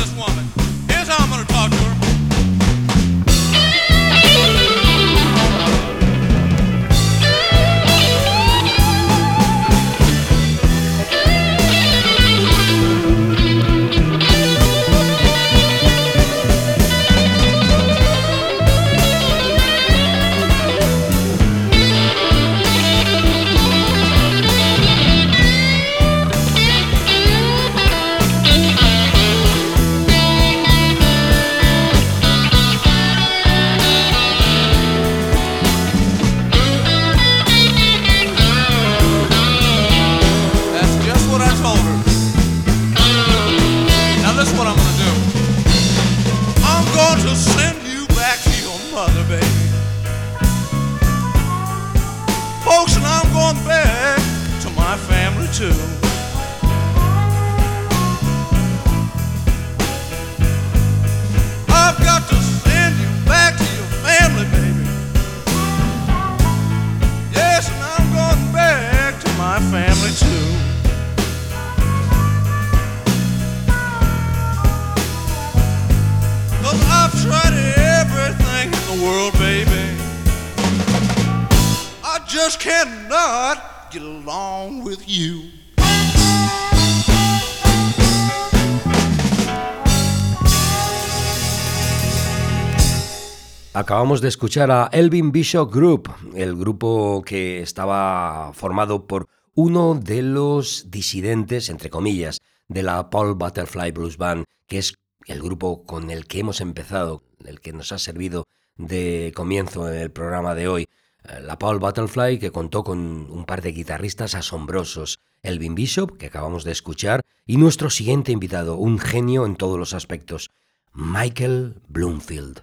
Acabamos 93.90 94.20
de 94.20 94.28
escuchar 94.28 94.70
a 94.70 94.88
Elvin 94.92 95.32
Bishop 95.32 95.74
Group, 95.74 96.10
el 96.36 96.54
grupo 96.54 97.24
que 97.26 97.60
estaba 97.60 98.52
formado 98.54 99.08
por 99.08 99.26
uno 99.56 99.96
de 99.96 100.22
los 100.22 100.92
disidentes, 100.92 101.68
entre 101.68 101.90
comillas, 101.90 102.40
de 102.68 102.84
la 102.84 103.10
Paul 103.10 103.34
Butterfly 103.34 103.90
Blues 103.90 104.16
Band, 104.16 104.44
que 104.68 104.78
es 104.78 104.94
el 105.26 105.42
grupo 105.42 105.82
con 105.82 106.12
el 106.12 106.28
que 106.28 106.38
hemos 106.38 106.60
empezado, 106.60 107.24
el 107.44 107.60
que 107.60 107.72
nos 107.72 107.90
ha 107.90 107.98
servido 107.98 108.46
de 108.76 109.32
comienzo 109.34 109.92
en 109.92 110.00
el 110.00 110.12
programa 110.12 110.54
de 110.54 110.68
hoy. 110.68 110.88
Eh, 111.24 111.40
La 111.40 111.58
Paul 111.58 111.80
Butterfly, 111.80 112.38
que 112.38 112.52
contó 112.52 112.84
con 112.84 113.00
un 113.28 113.44
par 113.44 113.60
de 113.60 113.72
guitarristas 113.72 114.36
asombrosos, 114.36 115.18
Elvin 115.42 115.74
Bishop, 115.74 116.16
que 116.16 116.26
acabamos 116.26 116.62
de 116.62 116.70
escuchar, 116.70 117.22
y 117.44 117.56
nuestro 117.56 117.90
siguiente 117.90 118.30
invitado, 118.30 118.76
un 118.76 119.00
genio 119.00 119.46
en 119.46 119.56
todos 119.56 119.80
los 119.80 119.94
aspectos, 119.94 120.48
Michael 120.92 121.74
Bloomfield. 121.88 122.62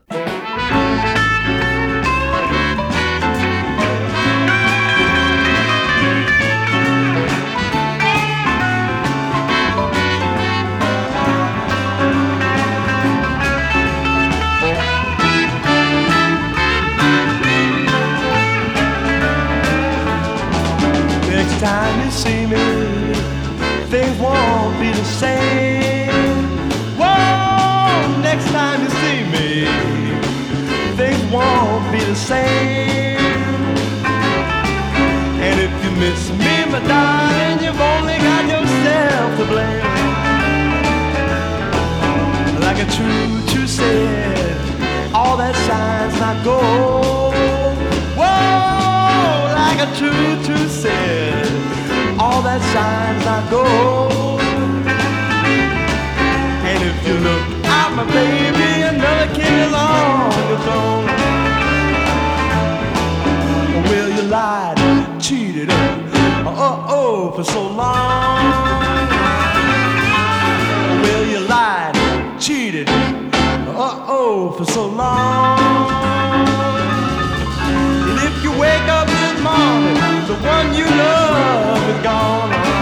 See 22.18 22.48
me, 22.48 23.14
things 23.94 24.18
won't 24.20 24.74
be 24.80 24.90
the 24.90 25.06
same. 25.06 26.10
Whoa, 26.98 28.22
next 28.22 28.48
time 28.50 28.82
you 28.82 28.90
see 29.02 29.20
me, 29.36 29.48
things 30.98 31.22
won't 31.32 31.86
be 31.92 32.00
the 32.00 32.16
same. 32.16 33.20
And 35.46 35.60
if 35.66 35.72
you 35.84 35.92
miss 36.02 36.32
me, 36.32 36.54
my 36.72 36.82
darling, 36.88 37.64
you've 37.64 37.80
only 37.94 38.18
got 38.30 38.44
yourself 38.54 39.38
to 39.38 39.46
blame. 39.54 39.86
Like 42.66 42.80
a 42.80 42.88
true, 42.98 43.30
true 43.52 43.68
said, 43.68 44.58
all 45.14 45.38
that 45.38 45.56
shine's 45.68 46.20
not 46.20 46.44
gold. 46.44 47.36
Whoa, 48.20 49.54
like 49.62 49.80
a 49.88 49.90
true, 50.00 50.34
true 50.48 50.68
said, 50.68 51.46
all 52.20 52.42
that 52.42 52.62
shine's 52.74 53.24
not 53.26 53.50
gold. 53.50 54.42
And 56.70 56.84
if 56.84 57.08
you 57.08 57.16
look 57.28 57.46
out, 57.66 57.94
my 57.96 58.06
baby, 58.06 58.82
another 58.82 59.34
king 59.36 59.58
is 59.68 59.74
on 59.74 60.30
the 60.50 60.58
throne. 60.66 61.06
Well, 63.86 64.10
you 64.10 64.24
lied, 64.30 64.78
cheated, 65.22 65.70
uh 65.70 66.86
oh, 66.90 67.32
for 67.36 67.44
so 67.44 67.68
long. 67.68 68.44
Well, 71.04 71.26
you 71.26 71.40
lied, 71.48 71.96
cheated, 72.42 72.90
uh 72.90 74.06
oh, 74.08 74.56
for 74.58 74.66
so 74.66 74.88
long. 74.88 75.60
And 78.10 78.20
if 78.28 78.44
you 78.44 78.52
wake 78.60 78.88
up 78.90 79.08
this 79.08 79.42
morning, 79.44 79.97
the 80.28 80.34
one 80.34 80.74
you 80.74 80.84
love 80.84 81.90
is 81.90 82.04
gone. 82.04 82.77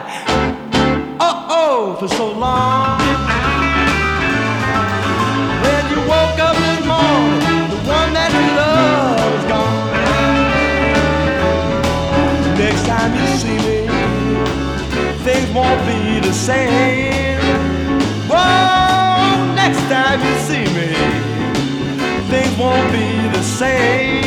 love 1.17 1.97
for 1.97 2.09
so 2.09 2.33
long. 2.33 2.99
When 5.63 5.83
you 5.91 5.99
woke 6.11 6.39
up 6.47 6.57
this 6.57 6.81
morning, 6.85 7.69
the 7.71 7.79
one 7.87 8.11
that 8.17 8.31
you 8.35 8.47
love 8.59 9.33
is 9.39 9.45
gone. 9.53 9.95
Next 12.57 12.83
time 12.85 13.11
you 13.15 13.27
see 13.39 13.59
me, 13.67 13.79
things 15.23 15.49
won't 15.55 15.81
be 15.87 16.19
the 16.19 16.33
same. 16.33 17.39
Whoa, 18.27 19.53
next 19.55 19.83
time 19.87 20.19
you 20.19 20.35
see 20.49 20.67
me, 20.75 20.89
things 22.29 22.53
won't 22.57 22.91
be 22.91 23.29
the 23.29 23.41
same. 23.41 24.24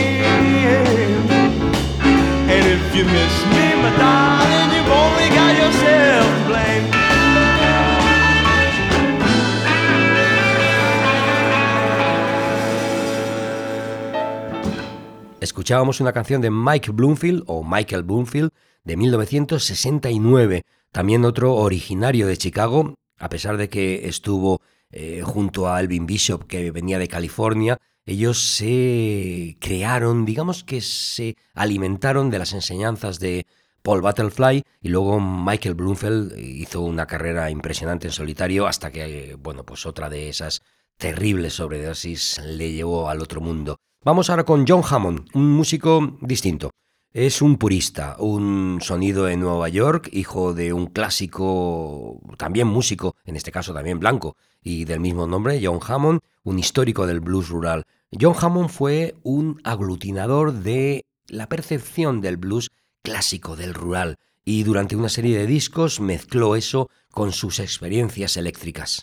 Escuchábamos 15.40 16.01
una 16.01 16.12
canción 16.12 16.40
de 16.40 16.51
Mike 16.51 16.90
Bloomfield 16.90 17.44
o 17.46 17.62
Michael 17.62 18.03
Bloomfield 18.03 18.51
de 18.82 18.96
1969, 18.96 20.62
también 20.90 21.24
otro 21.24 21.55
originario 21.55 22.26
de 22.26 22.36
Chicago, 22.36 22.94
a 23.18 23.28
pesar 23.28 23.57
de 23.59 23.68
que 23.68 24.09
estuvo 24.09 24.61
eh, 24.90 25.22
junto 25.22 25.68
a 25.68 25.76
Alvin 25.76 26.07
Bishop 26.07 26.46
que 26.49 26.70
venía 26.70 26.99
de 26.99 27.07
California, 27.07 27.78
ellos 28.09 28.42
se 28.42 29.59
crearon, 29.61 30.24
digamos 30.24 30.64
que 30.64 30.80
se 30.80 31.36
alimentaron 31.52 32.30
de 32.30 32.38
las 32.38 32.54
enseñanzas 32.54 33.20
de 33.20 33.46
Paul 33.82 34.00
Butterfly 34.00 34.62
y 34.80 34.88
luego 34.88 35.20
Michael 35.20 35.74
Bloomfield 35.74 36.38
hizo 36.38 36.80
una 36.80 37.06
carrera 37.06 37.50
impresionante 37.50 38.06
en 38.06 38.14
solitario 38.14 38.66
hasta 38.66 38.90
que, 38.90 39.36
bueno, 39.38 39.62
pues 39.62 39.84
otra 39.84 40.09
de 40.09 40.30
esas 40.30 40.62
terribles 40.96 41.52
sobredosis 41.52 42.40
le 42.46 42.72
llevó 42.72 43.11
al 43.11 43.20
otro 43.20 43.42
mundo. 43.42 43.76
Vamos 44.02 44.30
ahora 44.30 44.44
con 44.44 44.64
John 44.66 44.82
Hammond, 44.88 45.28
un 45.34 45.50
músico 45.50 46.16
distinto. 46.22 46.70
Es 47.12 47.42
un 47.42 47.59
purista, 47.59 48.16
un 48.18 48.78
sonido 48.80 49.24
de 49.24 49.36
Nueva 49.36 49.68
York, 49.68 50.09
hijo 50.12 50.54
de 50.54 50.72
un 50.72 50.86
clásico, 50.86 52.20
también 52.36 52.68
músico, 52.68 53.16
en 53.24 53.36
este 53.36 53.50
caso 53.50 53.74
también 53.74 53.98
blanco, 53.98 54.36
y 54.62 54.84
del 54.84 55.00
mismo 55.00 55.26
nombre, 55.26 55.61
John 55.62 55.80
Hammond, 55.86 56.20
un 56.44 56.59
histórico 56.59 57.06
del 57.06 57.20
blues 57.20 57.48
rural. 57.48 57.84
John 58.11 58.34
Hammond 58.40 58.70
fue 58.70 59.16
un 59.22 59.61
aglutinador 59.64 60.52
de 60.52 61.04
la 61.26 61.46
percepción 61.48 62.22
del 62.22 62.38
blues 62.38 62.70
clásico 63.02 63.54
del 63.54 63.74
rural, 63.74 64.16
y 64.44 64.62
durante 64.62 64.96
una 64.96 65.11
serie 65.11 65.36
de 65.36 65.46
discos 65.46 66.00
mezcló 66.00 66.56
eso 66.56 66.88
con 67.11 67.32
sus 67.32 67.61
experiencias 67.61 68.38
eléctricas. 68.38 69.02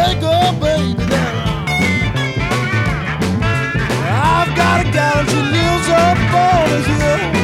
Maker, 0.00 0.40
baby. 0.60 1.04
I've 4.08 4.50
got 4.56 4.86
a 4.86 4.90
gal 4.96 5.24
she 5.30 5.40
lives 5.54 5.88
up 5.88 6.18
on 6.34 6.70
this 6.70 6.86
hill. 6.86 7.39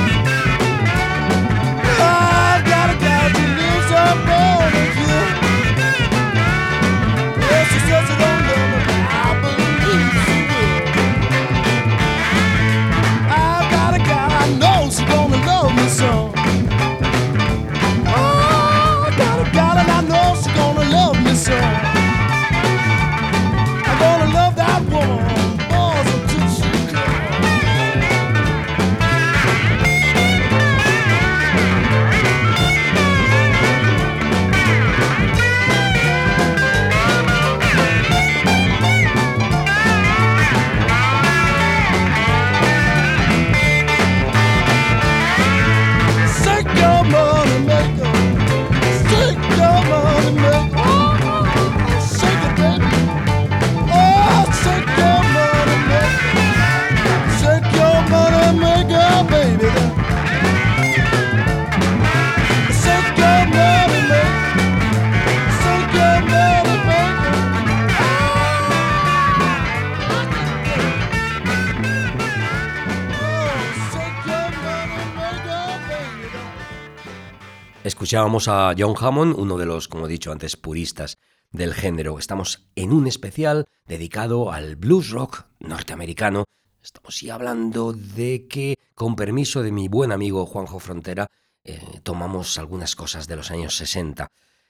Escuchábamos 78.06 78.46
a 78.46 78.72
John 78.78 78.94
Hammond, 78.96 79.34
uno 79.36 79.58
de 79.58 79.66
los, 79.66 79.88
como 79.88 80.06
he 80.06 80.08
dicho 80.08 80.30
antes, 80.30 80.56
puristas 80.56 81.18
del 81.50 81.74
género. 81.74 82.20
Estamos 82.20 82.68
en 82.76 82.92
un 82.92 83.08
especial 83.08 83.66
dedicado 83.84 84.52
al 84.52 84.76
blues 84.76 85.10
rock 85.10 85.46
norteamericano. 85.58 86.44
Estamos 86.80 87.20
ya 87.20 87.34
hablando 87.34 87.92
de 87.92 88.46
que, 88.46 88.78
con 88.94 89.16
permiso 89.16 89.60
de 89.60 89.72
mi 89.72 89.88
buen 89.88 90.12
amigo 90.12 90.46
Juanjo 90.46 90.78
Frontera, 90.78 91.26
eh, 91.64 91.80
tomamos 92.04 92.58
algunas 92.58 92.94
cosas 92.94 93.26
de 93.26 93.34
los 93.34 93.50
años 93.50 93.76
60. 93.76 94.28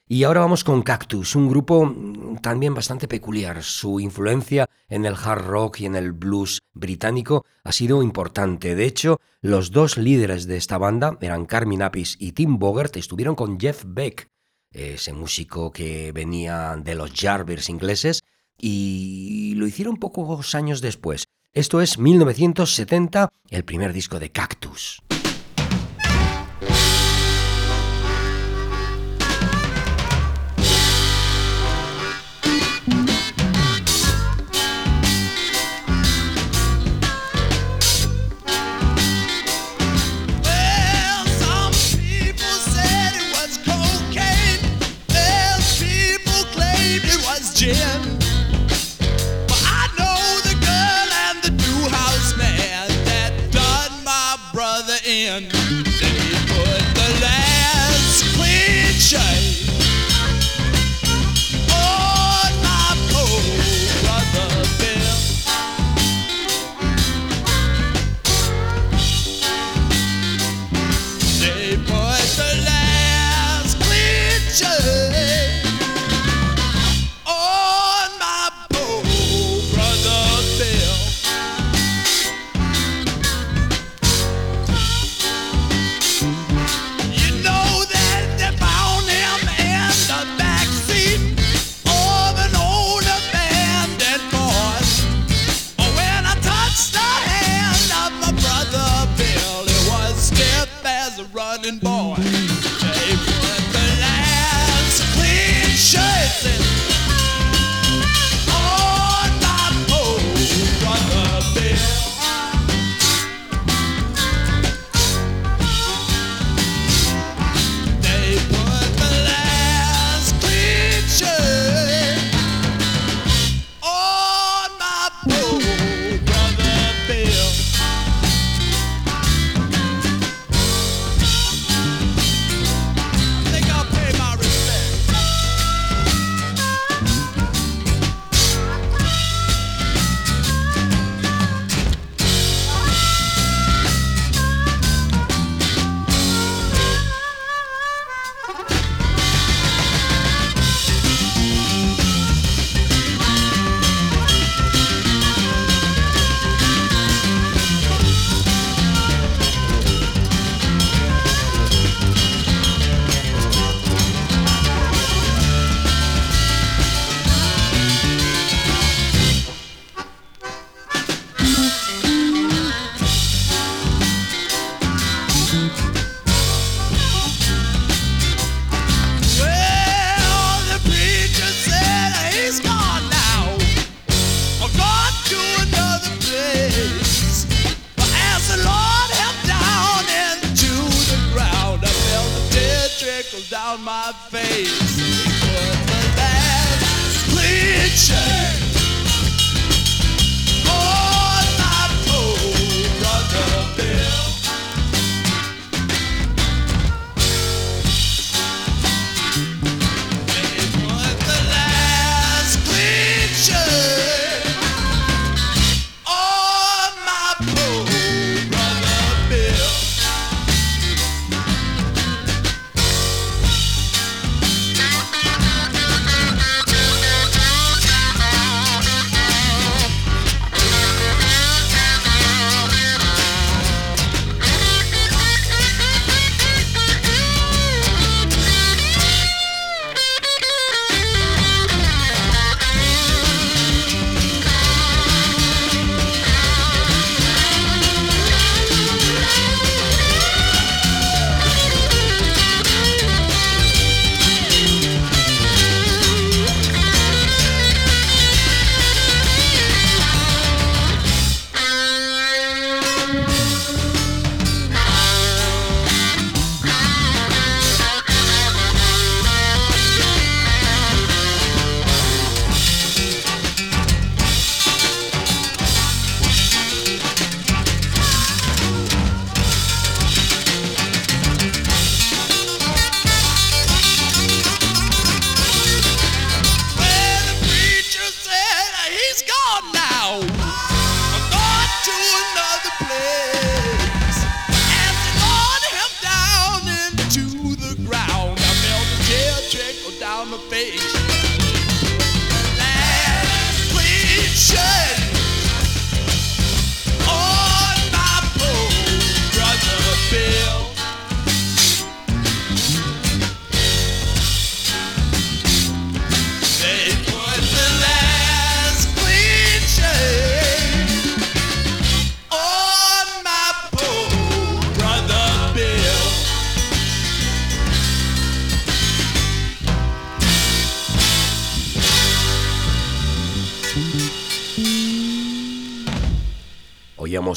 Y 0.08 0.22
ahora 0.22 0.38
vamos 0.40 0.62
con 0.62 0.82
Cactus, 0.82 1.34
un 1.34 1.48
grupo 1.48 1.92
también 2.40 2.74
bastante 2.74 3.08
peculiar. 3.08 3.64
Su 3.64 3.98
influencia 3.98 4.70
en 4.88 5.04
el 5.04 5.16
hard 5.16 5.44
rock 5.44 5.80
y 5.80 5.86
en 5.86 5.96
el 5.96 6.12
blues 6.12 6.62
británico 6.74 7.44
ha 7.64 7.72
sido 7.72 8.04
importante. 8.04 8.76
De 8.76 8.84
hecho, 8.84 9.20
los 9.40 9.72
dos 9.72 9.98
líderes 9.98 10.46
de 10.46 10.58
esta 10.58 10.78
banda 10.78 11.18
eran 11.20 11.44
Carmen 11.44 11.82
Apis 11.82 12.16
y 12.20 12.32
Tim 12.32 12.60
Bogert, 12.60 12.96
estuvieron 12.96 13.34
con 13.34 13.58
Jeff 13.58 13.82
Beck, 13.84 14.30
ese 14.70 15.12
músico 15.12 15.72
que 15.72 16.12
venía 16.12 16.76
de 16.76 16.94
los 16.94 17.12
Jarvers 17.12 17.68
ingleses, 17.68 18.22
y 18.60 19.54
lo 19.56 19.66
hicieron 19.66 19.96
pocos 19.96 20.54
años 20.54 20.80
después. 20.80 21.24
Esto 21.52 21.80
es 21.80 21.98
1970, 21.98 23.28
el 23.50 23.64
primer 23.64 23.92
disco 23.92 24.20
de 24.20 24.30
Cactus. 24.30 25.02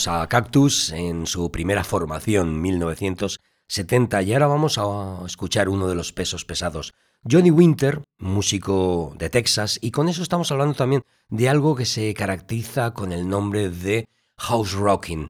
A 0.07 0.25
Cactus 0.27 0.91
en 0.91 1.27
su 1.27 1.51
primera 1.51 1.83
formación, 1.83 2.61
1970, 2.61 4.21
y 4.21 4.33
ahora 4.33 4.47
vamos 4.47 4.77
a 4.77 5.25
escuchar 5.25 5.67
uno 5.67 5.87
de 5.87 5.95
los 5.95 6.13
pesos 6.13 6.45
pesados. 6.45 6.93
Johnny 7.29 7.51
Winter, 7.51 8.03
músico 8.17 9.13
de 9.17 9.29
Texas, 9.29 9.77
y 9.81 9.91
con 9.91 10.07
eso 10.07 10.23
estamos 10.23 10.51
hablando 10.51 10.73
también 10.73 11.03
de 11.27 11.49
algo 11.49 11.75
que 11.75 11.85
se 11.85 12.13
caracteriza 12.13 12.93
con 12.93 13.11
el 13.11 13.27
nombre 13.27 13.69
de 13.69 14.07
house 14.37 14.73
rocking. 14.73 15.27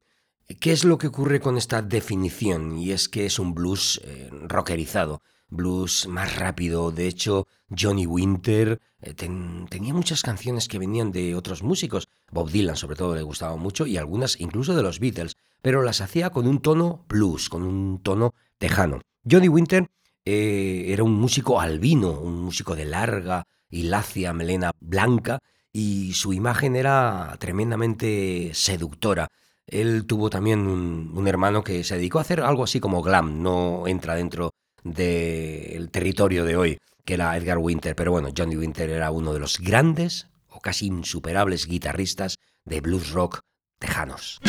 ¿Qué 0.59 0.72
es 0.72 0.84
lo 0.84 0.97
que 0.97 1.07
ocurre 1.07 1.39
con 1.39 1.57
esta 1.57 1.82
definición? 1.82 2.78
Y 2.78 2.91
es 2.91 3.09
que 3.09 3.26
es 3.26 3.39
un 3.39 3.53
blues 3.53 3.99
eh, 4.03 4.30
rockerizado 4.32 5.22
blues 5.49 6.07
más 6.07 6.36
rápido. 6.36 6.91
De 6.91 7.07
hecho, 7.07 7.47
Johnny 7.70 8.05
Winter 8.05 8.80
eh, 9.01 9.13
tenía 9.13 9.93
muchas 9.93 10.22
canciones 10.22 10.67
que 10.67 10.80
venían 10.80 11.11
de 11.11 11.36
otros 11.36 11.63
músicos. 11.63 12.09
Bob 12.32 12.49
Dylan 12.49 12.75
sobre 12.75 12.95
todo 12.95 13.15
le 13.15 13.21
gustaba 13.21 13.55
mucho 13.55 13.86
y 13.86 13.97
algunas 13.97 14.39
incluso 14.39 14.75
de 14.75 14.84
los 14.84 14.99
Beatles, 14.99 15.36
pero 15.61 15.82
las 15.82 16.01
hacía 16.01 16.30
con 16.30 16.47
un 16.47 16.61
tono 16.61 17.05
blues, 17.07 17.49
con 17.49 17.63
un 17.63 18.01
tono 18.01 18.34
tejano. 18.57 19.01
Johnny 19.30 19.47
Winter 19.47 19.89
eh, 20.25 20.86
era 20.88 21.03
un 21.03 21.13
músico 21.13 21.59
albino, 21.59 22.11
un 22.11 22.41
músico 22.41 22.75
de 22.75 22.86
larga 22.86 23.45
y 23.69 23.84
lacia 23.84 24.34
melena 24.34 24.71
blanca 24.80 25.39
y 25.71 26.13
su 26.13 26.34
imagen 26.34 26.75
era 26.75 27.36
tremendamente 27.39 28.51
seductora. 28.53 29.27
Él 29.67 30.05
tuvo 30.07 30.30
también 30.30 30.61
un, 30.61 31.11
un, 31.15 31.27
hermano 31.27 31.63
que 31.63 31.84
se 31.84 31.95
dedicó 31.95 32.17
a 32.17 32.21
hacer 32.21 32.41
algo 32.41 32.63
así 32.63 32.80
como 32.80 33.03
glam, 33.03 33.43
no 33.43 33.88
entra 33.88 34.15
dentro 34.15 34.51
del 34.84 35.91
territorio 35.91 36.43
de 36.43 36.55
hoy, 36.55 36.80
que 37.05 37.13
era 37.13 37.38
Edgar 37.38 37.59
Winter. 37.59 37.95
Pero 37.95 38.11
bueno, 38.11 38.30
Johnny 38.36 38.57
Winter 38.57 38.89
era 38.89 39.11
uno 39.11 39.32
de 39.32 39.39
los 39.39 39.59
grandes 39.59 40.27
casi 40.60 40.88
insuperables 40.88 41.66
guitarristas 41.68 42.39
de 42.66 42.82
blues 42.82 43.12
rock 43.12 43.39
tejanos. 43.80 44.39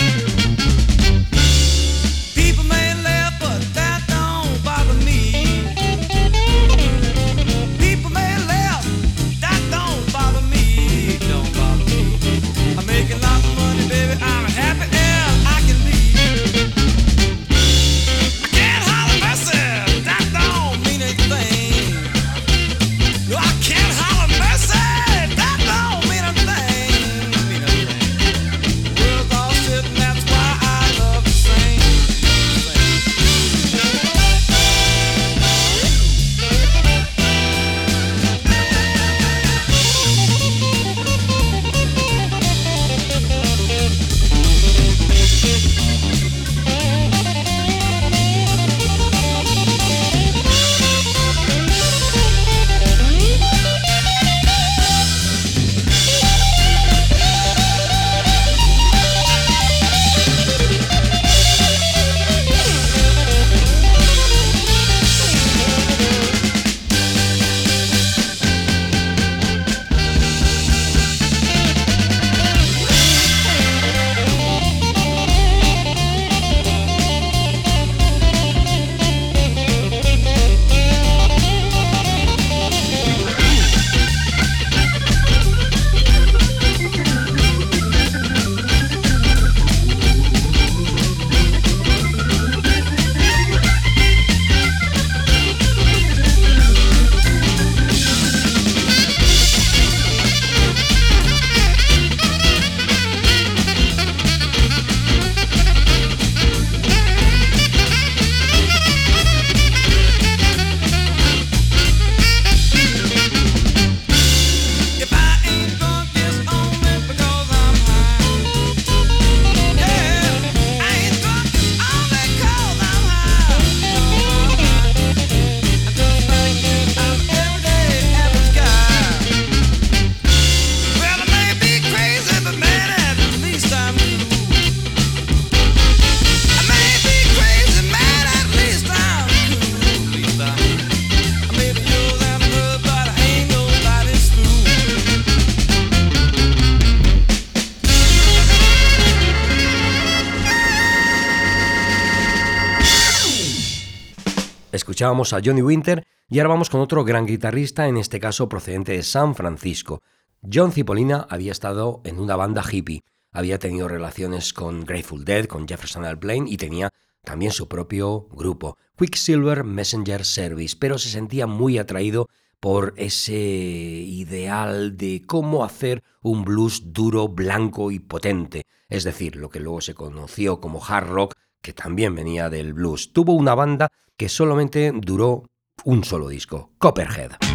Escuchábamos 155.00 155.32
a 155.32 155.40
Johnny 155.42 155.62
Winter 155.62 156.06
y 156.28 156.40
ahora 156.40 156.50
vamos 156.50 156.68
con 156.68 156.82
otro 156.82 157.04
gran 157.04 157.24
guitarrista, 157.24 157.88
en 157.88 157.96
este 157.96 158.20
caso 158.20 158.50
procedente 158.50 158.92
de 158.92 159.02
San 159.02 159.34
Francisco. 159.34 160.02
John 160.42 160.72
Cipollina 160.72 161.26
había 161.30 161.52
estado 161.52 162.02
en 162.04 162.20
una 162.20 162.36
banda 162.36 162.62
hippie, 162.70 163.02
había 163.32 163.58
tenido 163.58 163.88
relaciones 163.88 164.52
con 164.52 164.84
Grateful 164.84 165.24
Dead, 165.24 165.46
con 165.46 165.66
Jefferson 165.66 166.04
Airplane 166.04 166.50
y 166.50 166.58
tenía 166.58 166.90
también 167.24 167.50
su 167.50 167.66
propio 167.66 168.28
grupo, 168.30 168.76
Quicksilver 168.98 169.64
Messenger 169.64 170.22
Service, 170.22 170.76
pero 170.78 170.98
se 170.98 171.08
sentía 171.08 171.46
muy 171.46 171.78
atraído 171.78 172.28
por 172.60 172.92
ese 172.98 173.32
ideal 173.32 174.98
de 174.98 175.22
cómo 175.26 175.64
hacer 175.64 176.02
un 176.20 176.44
blues 176.44 176.92
duro, 176.92 177.26
blanco 177.26 177.90
y 177.90 178.00
potente, 178.00 178.66
es 178.90 179.04
decir, 179.04 179.36
lo 179.36 179.48
que 179.48 179.60
luego 179.60 179.80
se 179.80 179.94
conoció 179.94 180.60
como 180.60 180.84
hard 180.84 181.08
rock, 181.08 181.36
que 181.62 181.72
también 181.72 182.14
venía 182.14 182.50
del 182.50 182.74
blues. 182.74 183.14
Tuvo 183.14 183.32
una 183.32 183.54
banda 183.54 183.90
que 184.20 184.28
solamente 184.28 184.92
duró 184.94 185.44
un 185.86 186.04
solo 186.04 186.28
disco, 186.28 186.72
Copperhead. 186.76 187.49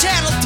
channel 0.00 0.37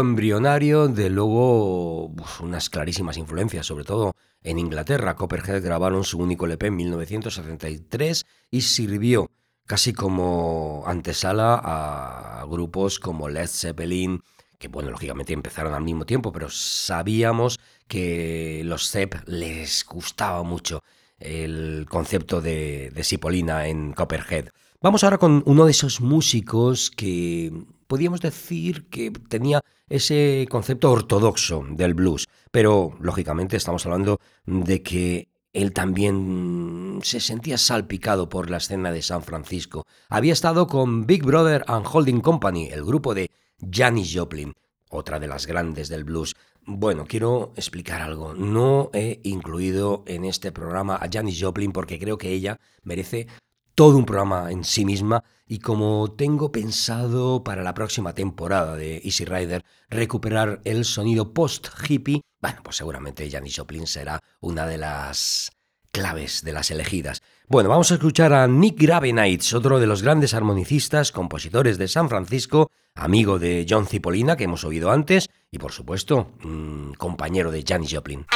embrionario 0.00 0.88
de 0.88 1.10
luego 1.10 2.12
unas 2.40 2.70
clarísimas 2.70 3.16
influencias, 3.16 3.66
sobre 3.66 3.84
todo 3.84 4.14
en 4.42 4.58
Inglaterra. 4.58 5.16
Copperhead 5.16 5.62
grabaron 5.62 6.04
su 6.04 6.18
único 6.18 6.46
LP 6.46 6.66
en 6.66 6.76
1973 6.76 8.26
y 8.50 8.60
sirvió 8.62 9.30
casi 9.66 9.92
como 9.92 10.82
antesala 10.86 11.60
a 11.62 12.44
grupos 12.46 12.98
como 12.98 13.28
Led 13.28 13.48
Zeppelin, 13.48 14.22
que 14.58 14.68
bueno, 14.68 14.90
lógicamente 14.90 15.32
empezaron 15.32 15.74
al 15.74 15.82
mismo 15.82 16.04
tiempo, 16.04 16.32
pero 16.32 16.48
sabíamos 16.50 17.58
que 17.88 18.62
los 18.64 18.90
Zepp 18.90 19.14
les 19.26 19.84
gustaba 19.84 20.42
mucho 20.42 20.82
el 21.18 21.86
concepto 21.88 22.40
de, 22.40 22.90
de 22.90 23.66
en 23.68 23.92
Copperhead. 23.92 24.48
Vamos 24.80 25.04
ahora 25.04 25.18
con 25.18 25.42
uno 25.46 25.64
de 25.64 25.70
esos 25.70 26.00
músicos 26.00 26.90
que 26.90 27.52
podíamos 27.92 28.22
decir 28.22 28.88
que 28.88 29.10
tenía 29.10 29.60
ese 29.86 30.46
concepto 30.48 30.90
ortodoxo 30.90 31.62
del 31.72 31.92
blues, 31.92 32.26
pero 32.50 32.96
lógicamente 33.02 33.58
estamos 33.58 33.84
hablando 33.84 34.18
de 34.46 34.82
que 34.82 35.28
él 35.52 35.74
también 35.74 37.00
se 37.02 37.20
sentía 37.20 37.58
salpicado 37.58 38.30
por 38.30 38.48
la 38.48 38.56
escena 38.56 38.92
de 38.92 39.02
San 39.02 39.22
Francisco. 39.22 39.84
Había 40.08 40.32
estado 40.32 40.68
con 40.68 41.06
Big 41.06 41.22
Brother 41.22 41.66
and 41.66 41.84
Holding 41.86 42.22
Company, 42.22 42.70
el 42.72 42.82
grupo 42.82 43.12
de 43.12 43.30
Janis 43.70 44.10
Joplin, 44.16 44.54
otra 44.88 45.20
de 45.20 45.26
las 45.26 45.46
grandes 45.46 45.90
del 45.90 46.04
blues. 46.04 46.34
Bueno, 46.64 47.04
quiero 47.06 47.52
explicar 47.56 48.00
algo. 48.00 48.32
No 48.32 48.88
he 48.94 49.20
incluido 49.22 50.02
en 50.06 50.24
este 50.24 50.50
programa 50.50 50.96
a 50.96 51.10
Janis 51.12 51.38
Joplin 51.38 51.72
porque 51.72 51.98
creo 51.98 52.16
que 52.16 52.30
ella 52.30 52.58
merece 52.84 53.26
todo 53.74 53.96
un 53.96 54.04
programa 54.04 54.50
en 54.50 54.64
sí 54.64 54.84
misma 54.84 55.24
y 55.46 55.58
como 55.58 56.12
tengo 56.12 56.52
pensado 56.52 57.44
para 57.44 57.62
la 57.62 57.74
próxima 57.74 58.14
temporada 58.14 58.76
de 58.76 59.02
Easy 59.04 59.24
Rider 59.24 59.64
recuperar 59.90 60.60
el 60.64 60.84
sonido 60.84 61.32
post-hippie, 61.32 62.22
bueno, 62.40 62.60
pues 62.62 62.76
seguramente 62.76 63.30
Janis 63.30 63.56
Joplin 63.56 63.86
será 63.86 64.20
una 64.40 64.66
de 64.66 64.78
las 64.78 65.50
claves 65.90 66.42
de 66.42 66.52
las 66.52 66.70
elegidas. 66.70 67.22
Bueno, 67.48 67.68
vamos 67.68 67.90
a 67.90 67.94
escuchar 67.94 68.32
a 68.32 68.46
Nick 68.48 68.80
Gravenites, 68.80 69.52
otro 69.52 69.78
de 69.78 69.86
los 69.86 70.02
grandes 70.02 70.32
armonicistas, 70.32 71.12
compositores 71.12 71.76
de 71.76 71.86
San 71.86 72.08
Francisco, 72.08 72.70
amigo 72.94 73.38
de 73.38 73.66
John 73.68 73.86
Cipollina, 73.86 74.36
que 74.36 74.44
hemos 74.44 74.64
oído 74.64 74.90
antes, 74.90 75.28
y 75.50 75.58
por 75.58 75.72
supuesto, 75.72 76.32
mmm, 76.42 76.92
compañero 76.94 77.50
de 77.50 77.62
Janis 77.66 77.94
Joplin. 77.94 78.26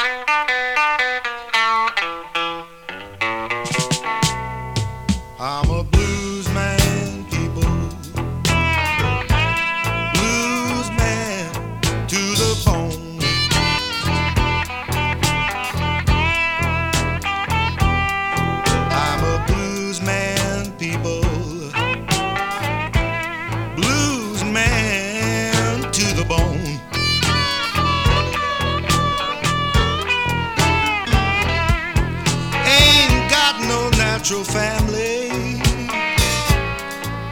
Natural 34.29 34.43
family. 34.43 35.29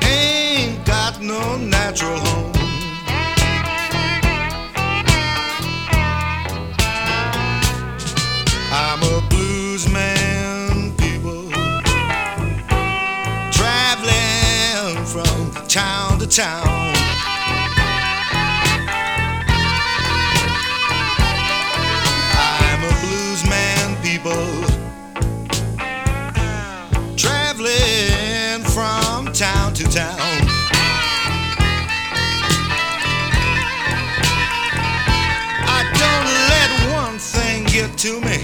Ain't 0.01 0.85
got 0.85 1.19
no 1.19 1.57
natural 1.57 2.17
home. 2.17 2.53
I'm 8.71 9.03
a 9.03 9.27
blues 9.27 9.91
man, 9.91 10.95
people. 10.95 11.49
Traveling 13.51 15.05
from 15.05 15.67
town 15.67 16.19
to 16.19 16.27
town. 16.27 16.84
To 38.05 38.21
me. 38.21 38.37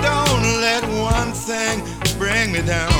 Don't 0.00 0.42
let 0.62 0.84
one 1.02 1.32
thing 1.32 1.82
bring 2.16 2.52
me 2.52 2.62
down. 2.62 2.97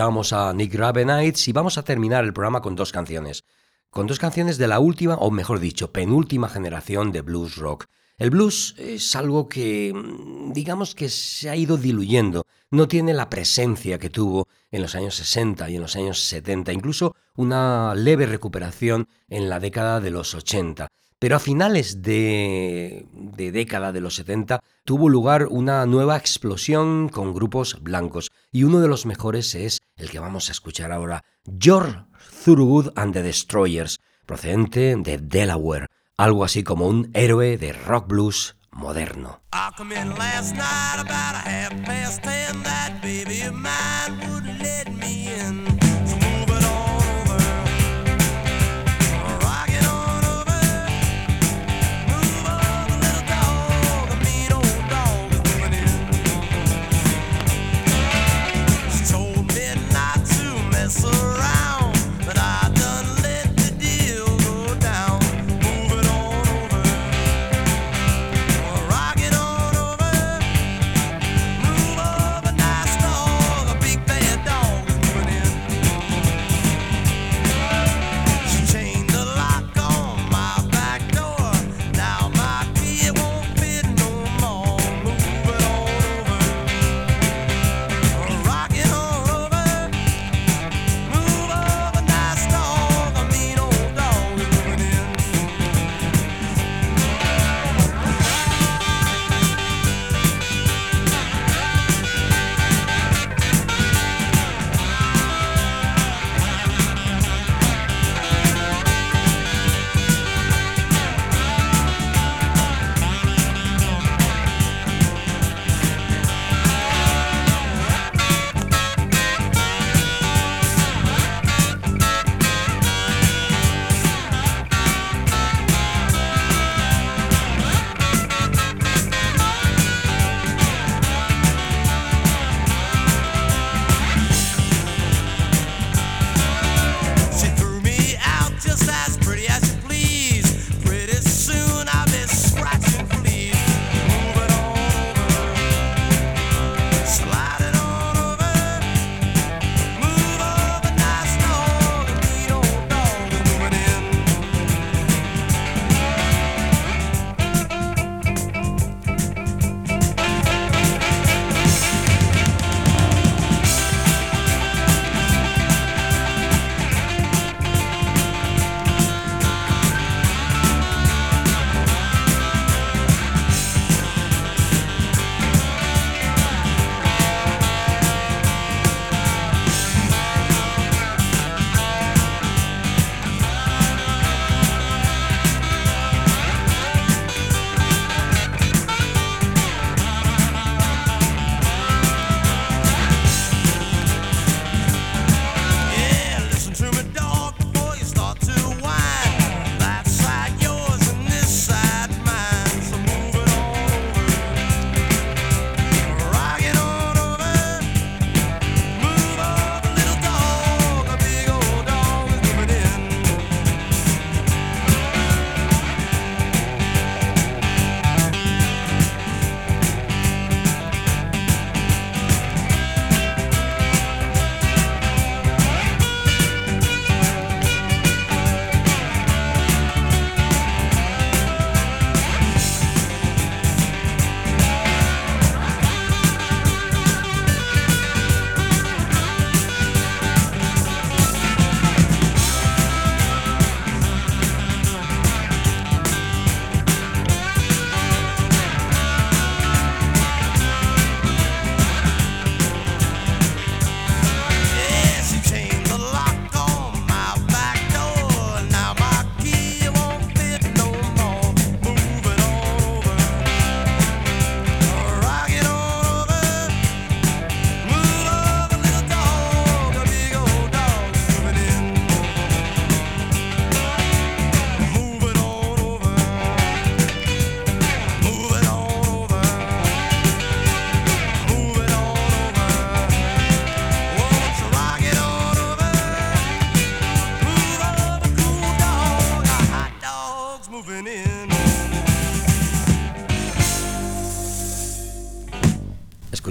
Escuchábamos 0.00 0.32
a 0.32 0.54
Nick 0.54 0.72
Gravenites 0.72 1.46
y 1.48 1.52
vamos 1.52 1.76
a 1.76 1.82
terminar 1.82 2.24
el 2.24 2.32
programa 2.32 2.62
con 2.62 2.74
dos 2.74 2.90
canciones. 2.90 3.44
Con 3.90 4.06
dos 4.06 4.18
canciones 4.18 4.56
de 4.56 4.66
la 4.66 4.80
última, 4.80 5.16
o 5.16 5.30
mejor 5.30 5.60
dicho, 5.60 5.92
penúltima 5.92 6.48
generación 6.48 7.12
de 7.12 7.20
blues 7.20 7.56
rock. 7.56 7.84
El 8.16 8.30
blues 8.30 8.74
es 8.78 9.14
algo 9.14 9.46
que, 9.46 9.92
mm, 9.94 10.54
digamos 10.54 10.94
que 10.94 11.10
se 11.10 11.50
ha 11.50 11.56
ido 11.56 11.76
diluyendo, 11.76 12.46
no 12.70 12.88
tiene 12.88 13.12
la 13.12 13.28
presencia 13.28 13.98
que 13.98 14.08
tuvo 14.08 14.48
en 14.70 14.80
los 14.80 14.94
años 14.94 15.16
60 15.16 15.68
y 15.68 15.76
en 15.76 15.82
los 15.82 15.94
años 15.96 16.18
70, 16.18 16.72
incluso 16.72 17.14
una 17.36 17.94
leve 17.94 18.24
recuperación 18.24 19.06
en 19.28 19.50
la 19.50 19.60
década 19.60 20.00
de 20.00 20.12
los 20.12 20.34
80. 20.34 20.88
Pero 21.20 21.36
a 21.36 21.38
finales 21.38 22.00
de, 22.00 23.06
década 23.36 23.92
de 23.92 24.00
los 24.00 24.14
70 24.14 24.62
tuvo 24.86 25.10
lugar 25.10 25.48
una 25.50 25.84
nueva 25.84 26.16
explosión 26.16 27.10
con 27.10 27.34
grupos 27.34 27.76
blancos 27.82 28.32
y 28.50 28.64
uno 28.64 28.80
de 28.80 28.88
los 28.88 29.04
mejores 29.04 29.54
es 29.54 29.82
el 29.98 30.08
que 30.08 30.18
vamos 30.18 30.48
a 30.48 30.52
escuchar 30.52 30.92
ahora, 30.92 31.22
George 31.58 31.98
Thurgood 32.42 32.92
and 32.96 33.12
the 33.12 33.22
Destroyers, 33.22 34.00
procedente 34.24 34.96
de 34.96 35.18
Delaware, 35.18 35.88
algo 36.16 36.42
así 36.42 36.62
como 36.62 36.88
un 36.88 37.10
héroe 37.12 37.58
de 37.58 37.74
rock 37.74 38.08
blues 38.08 38.56
moderno. 38.70 39.42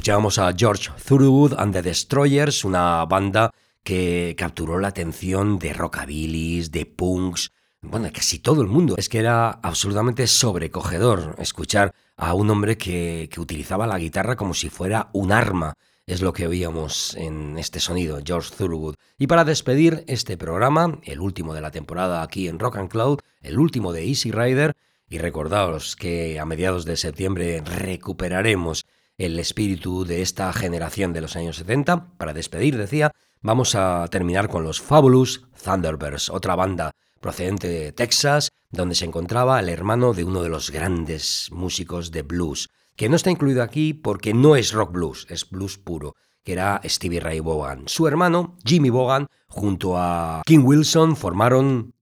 Escuchábamos 0.09 0.39
a 0.39 0.53
George 0.57 0.89
Thorogood 1.07 1.53
and 1.59 1.71
the 1.71 1.83
Destroyers, 1.83 2.65
una 2.65 3.05
banda 3.05 3.51
que 3.83 4.33
capturó 4.35 4.79
la 4.79 4.87
atención 4.87 5.59
de 5.59 5.71
rockabilis, 5.71 6.71
de 6.71 6.87
punks, 6.87 7.51
bueno, 7.83 8.07
de 8.07 8.11
casi 8.11 8.39
todo 8.39 8.63
el 8.63 8.67
mundo. 8.67 8.95
Es 8.97 9.07
que 9.07 9.19
era 9.19 9.51
absolutamente 9.51 10.25
sobrecogedor 10.25 11.35
escuchar 11.37 11.93
a 12.17 12.33
un 12.33 12.49
hombre 12.49 12.75
que, 12.75 13.29
que 13.31 13.39
utilizaba 13.39 13.85
la 13.85 13.99
guitarra 13.99 14.35
como 14.35 14.55
si 14.55 14.71
fuera 14.71 15.11
un 15.13 15.31
arma. 15.31 15.75
Es 16.07 16.23
lo 16.23 16.33
que 16.33 16.47
oíamos 16.47 17.13
en 17.15 17.59
este 17.59 17.79
sonido, 17.79 18.19
George 18.25 18.55
Thurgood. 18.57 18.95
Y 19.19 19.27
para 19.27 19.45
despedir 19.45 20.05
este 20.07 20.37
programa, 20.37 20.97
el 21.03 21.19
último 21.19 21.53
de 21.53 21.61
la 21.61 21.69
temporada 21.69 22.23
aquí 22.23 22.47
en 22.47 22.57
Rock 22.57 22.77
and 22.77 22.89
Cloud, 22.89 23.19
el 23.43 23.59
último 23.59 23.93
de 23.93 24.07
Easy 24.07 24.31
Rider, 24.31 24.75
y 25.07 25.19
recordaos 25.19 25.95
que 25.95 26.39
a 26.39 26.45
mediados 26.45 26.85
de 26.85 26.97
septiembre 26.97 27.61
recuperaremos 27.61 28.85
el 29.19 29.37
espíritu 29.37 30.05
de 30.05 30.21
esta 30.23 30.51
generación 30.53 31.13
de 31.13 31.21
los 31.21 31.35
años 31.35 31.57
70. 31.57 32.17
Para 32.17 32.33
despedir, 32.33 32.77
decía, 32.77 33.11
vamos 33.41 33.75
a 33.75 34.07
terminar 34.09 34.47
con 34.47 34.63
los 34.63 34.81
Fabulous 34.81 35.45
Thunderbirds, 35.61 36.29
otra 36.29 36.55
banda 36.55 36.95
procedente 37.19 37.67
de 37.67 37.91
Texas, 37.91 38.49
donde 38.71 38.95
se 38.95 39.05
encontraba 39.05 39.59
el 39.59 39.67
hermano 39.67 40.13
de 40.13 40.23
uno 40.23 40.41
de 40.41 40.49
los 40.49 40.71
grandes 40.71 41.49
músicos 41.51 42.11
de 42.11 42.21
blues, 42.21 42.69
que 42.95 43.09
no 43.09 43.17
está 43.17 43.29
incluido 43.29 43.61
aquí 43.61 43.93
porque 43.93 44.33
no 44.33 44.55
es 44.55 44.71
rock 44.71 44.93
blues, 44.93 45.27
es 45.29 45.49
blues 45.49 45.77
puro, 45.77 46.15
que 46.43 46.53
era 46.53 46.79
Stevie 46.85 47.19
Ray 47.19 47.41
Vaughan. 47.41 47.89
Su 47.89 48.07
hermano, 48.07 48.57
Jimmy 48.63 48.89
Vaughan, 48.89 49.27
junto 49.47 49.97
a 49.97 50.43
King 50.45 50.63
Wilson, 50.63 51.17
formaron 51.17 51.93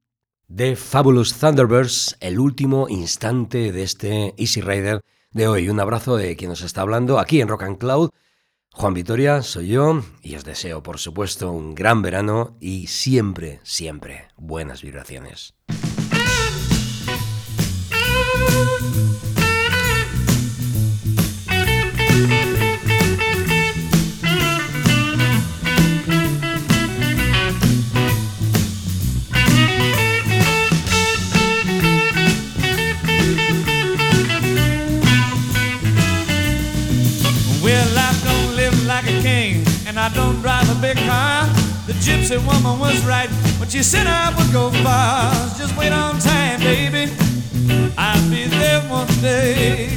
The 0.56 0.76
Fabulous 0.76 1.34
Thunderbirds, 1.34 2.16
el 2.20 2.40
último 2.40 2.88
instante 2.90 3.72
de 3.72 3.82
este 3.82 4.36
Easy 4.38 4.62
Rider 4.62 5.02
de 5.38 5.48
hoy. 5.48 5.70
Un 5.70 5.80
abrazo 5.80 6.18
de 6.18 6.36
quien 6.36 6.50
nos 6.50 6.62
está 6.62 6.82
hablando 6.82 7.20
aquí 7.20 7.40
en 7.40 7.48
Rock 7.48 7.64
and 7.64 7.78
Cloud. 7.78 8.10
Juan 8.74 8.94
Vitoria, 8.94 9.44
soy 9.44 9.68
yo 9.68 10.04
y 10.22 10.36
os 10.36 10.44
deseo, 10.44 10.84
por 10.84 10.98
supuesto, 10.98 11.52
un 11.52 11.76
gran 11.76 12.02
verano 12.02 12.58
y 12.60 12.88
siempre, 12.88 13.60
siempre 13.64 14.28
buenas 14.36 14.82
vibraciones. 14.82 15.54
Gypsy 42.18 42.38
woman 42.46 42.80
was 42.80 43.06
right 43.06 43.30
when 43.60 43.70
she 43.70 43.84
said 43.84 44.08
I 44.08 44.34
would 44.36 44.52
go 44.52 44.72
far. 44.84 45.32
Just 45.58 45.78
wait 45.78 45.92
on 45.92 46.20
time, 46.20 46.60
baby. 46.60 47.12
I'll 47.98 48.30
be 48.30 48.46
there 48.46 48.82
one 48.90 49.08
day. 49.22 49.90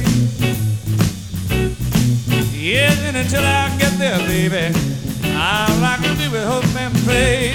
Yes, 2.53 2.99
and 3.05 3.17
until 3.17 3.43
I 3.43 3.75
get 3.77 3.97
there, 3.97 4.19
baby, 4.19 4.77
all 5.33 5.83
I 5.83 5.97
can 6.01 6.15
do 6.17 6.35
is 6.35 6.45
hope 6.45 6.75
and 6.75 6.93
pray. 7.05 7.53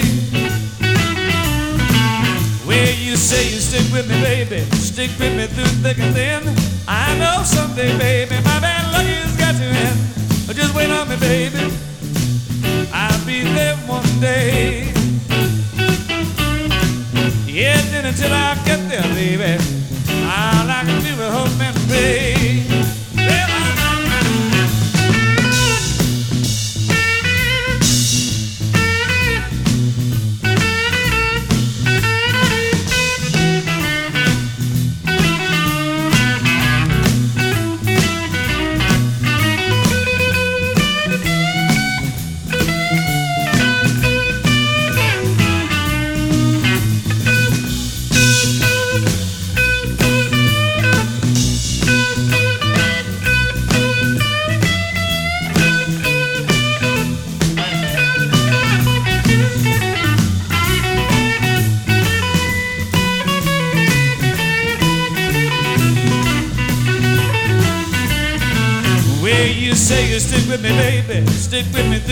Well, 2.67 2.93
you 2.99 3.15
say 3.15 3.43
you 3.45 3.59
stick 3.59 3.91
with 3.93 4.09
me, 4.09 4.19
baby. 4.21 4.59
Stick 4.75 5.11
with 5.17 5.35
me 5.35 5.47
through 5.47 5.71
thick 5.81 5.99
and 5.99 6.13
thin. 6.13 6.43
I 6.87 7.17
know 7.17 7.43
someday, 7.43 7.97
baby, 7.97 8.35
my 8.43 8.59
bad 8.59 8.91
luck 8.91 9.05
has 9.05 9.37
got 9.37 9.55
you 9.55 9.69
in. 9.69 10.07
Just 10.53 10.75
wait 10.75 10.89
on 10.89 11.07
me, 11.07 11.15
baby. 11.17 11.71
I'll 12.91 13.25
be 13.25 13.43
there 13.43 13.75
one 13.87 14.06
day. 14.19 14.91
Yes, 17.45 17.93
and 17.93 18.07
until 18.07 18.31
I 18.31 18.55
get 18.65 18.87
there, 18.89 19.01
baby, 19.13 19.63
all 20.23 20.69
I 20.69 20.83
can 20.85 21.01
do 21.01 21.09
is 21.09 21.33
hope 21.33 21.61
and 21.61 21.75
pray. 21.87 22.36
Stick 71.57 71.73
with 71.73 71.89
me 71.89 72.06